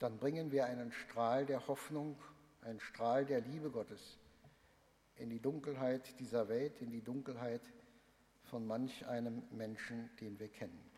dann 0.00 0.18
bringen 0.18 0.50
wir 0.50 0.64
einen 0.64 0.92
Strahl 0.92 1.44
der 1.44 1.68
Hoffnung, 1.68 2.18
einen 2.62 2.80
Strahl 2.80 3.26
der 3.26 3.42
Liebe 3.42 3.70
Gottes 3.70 4.18
in 5.16 5.28
die 5.28 5.40
Dunkelheit 5.40 6.18
dieser 6.18 6.48
Welt, 6.48 6.80
in 6.80 6.90
die 6.90 7.02
Dunkelheit 7.02 7.60
von 8.44 8.66
manch 8.66 9.06
einem 9.06 9.42
Menschen, 9.50 10.10
den 10.16 10.38
wir 10.38 10.48
kennen. 10.48 10.90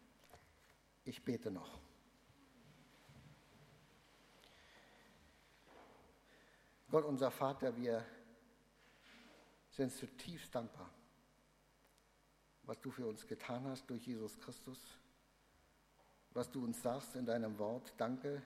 Ich 1.04 1.24
bete 1.24 1.50
noch. 1.50 1.80
Gott, 6.88 7.04
unser 7.04 7.32
Vater, 7.32 7.76
wir 7.76 8.04
sind 9.70 9.90
zutiefst 9.90 10.54
dankbar, 10.54 10.90
was 12.62 12.80
du 12.80 12.92
für 12.92 13.06
uns 13.06 13.26
getan 13.26 13.64
hast 13.66 13.90
durch 13.90 14.06
Jesus 14.06 14.38
Christus, 14.38 14.78
was 16.30 16.48
du 16.52 16.62
uns 16.62 16.80
sagst 16.80 17.16
in 17.16 17.26
deinem 17.26 17.58
Wort. 17.58 17.92
Danke, 17.96 18.42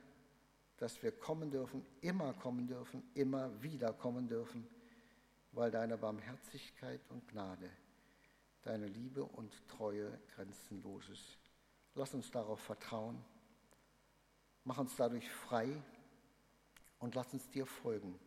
dass 0.79 1.03
wir 1.03 1.13
kommen 1.13 1.51
dürfen, 1.51 1.85
immer 2.01 2.33
kommen 2.35 2.67
dürfen, 2.67 3.03
immer 3.15 3.63
wieder 3.63 3.93
kommen 3.93 4.29
dürfen, 4.29 4.67
weil 5.53 5.71
deine 5.71 5.97
Barmherzigkeit 5.97 7.01
und 7.09 7.27
Gnade, 7.29 7.71
deine 8.63 8.87
Liebe 8.87 9.25
und 9.25 9.53
Treue 9.69 10.21
grenzenlos 10.35 11.09
ist. 11.09 11.39
Lass 11.95 12.13
uns 12.13 12.31
darauf 12.31 12.61
vertrauen, 12.61 13.25
mach 14.65 14.79
uns 14.79 14.95
dadurch 14.97 15.31
frei 15.31 15.83
und 16.99 17.15
lass 17.15 17.33
uns 17.33 17.49
dir 17.51 17.65
folgen 17.65 18.19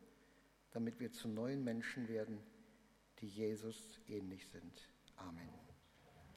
damit 0.71 0.99
wir 0.99 1.11
zu 1.11 1.27
neuen 1.27 1.63
Menschen 1.63 2.07
werden, 2.07 2.39
die 3.19 3.27
Jesus 3.27 3.99
ähnlich 4.07 4.47
sind. 4.47 4.87
Amen. 5.17 5.68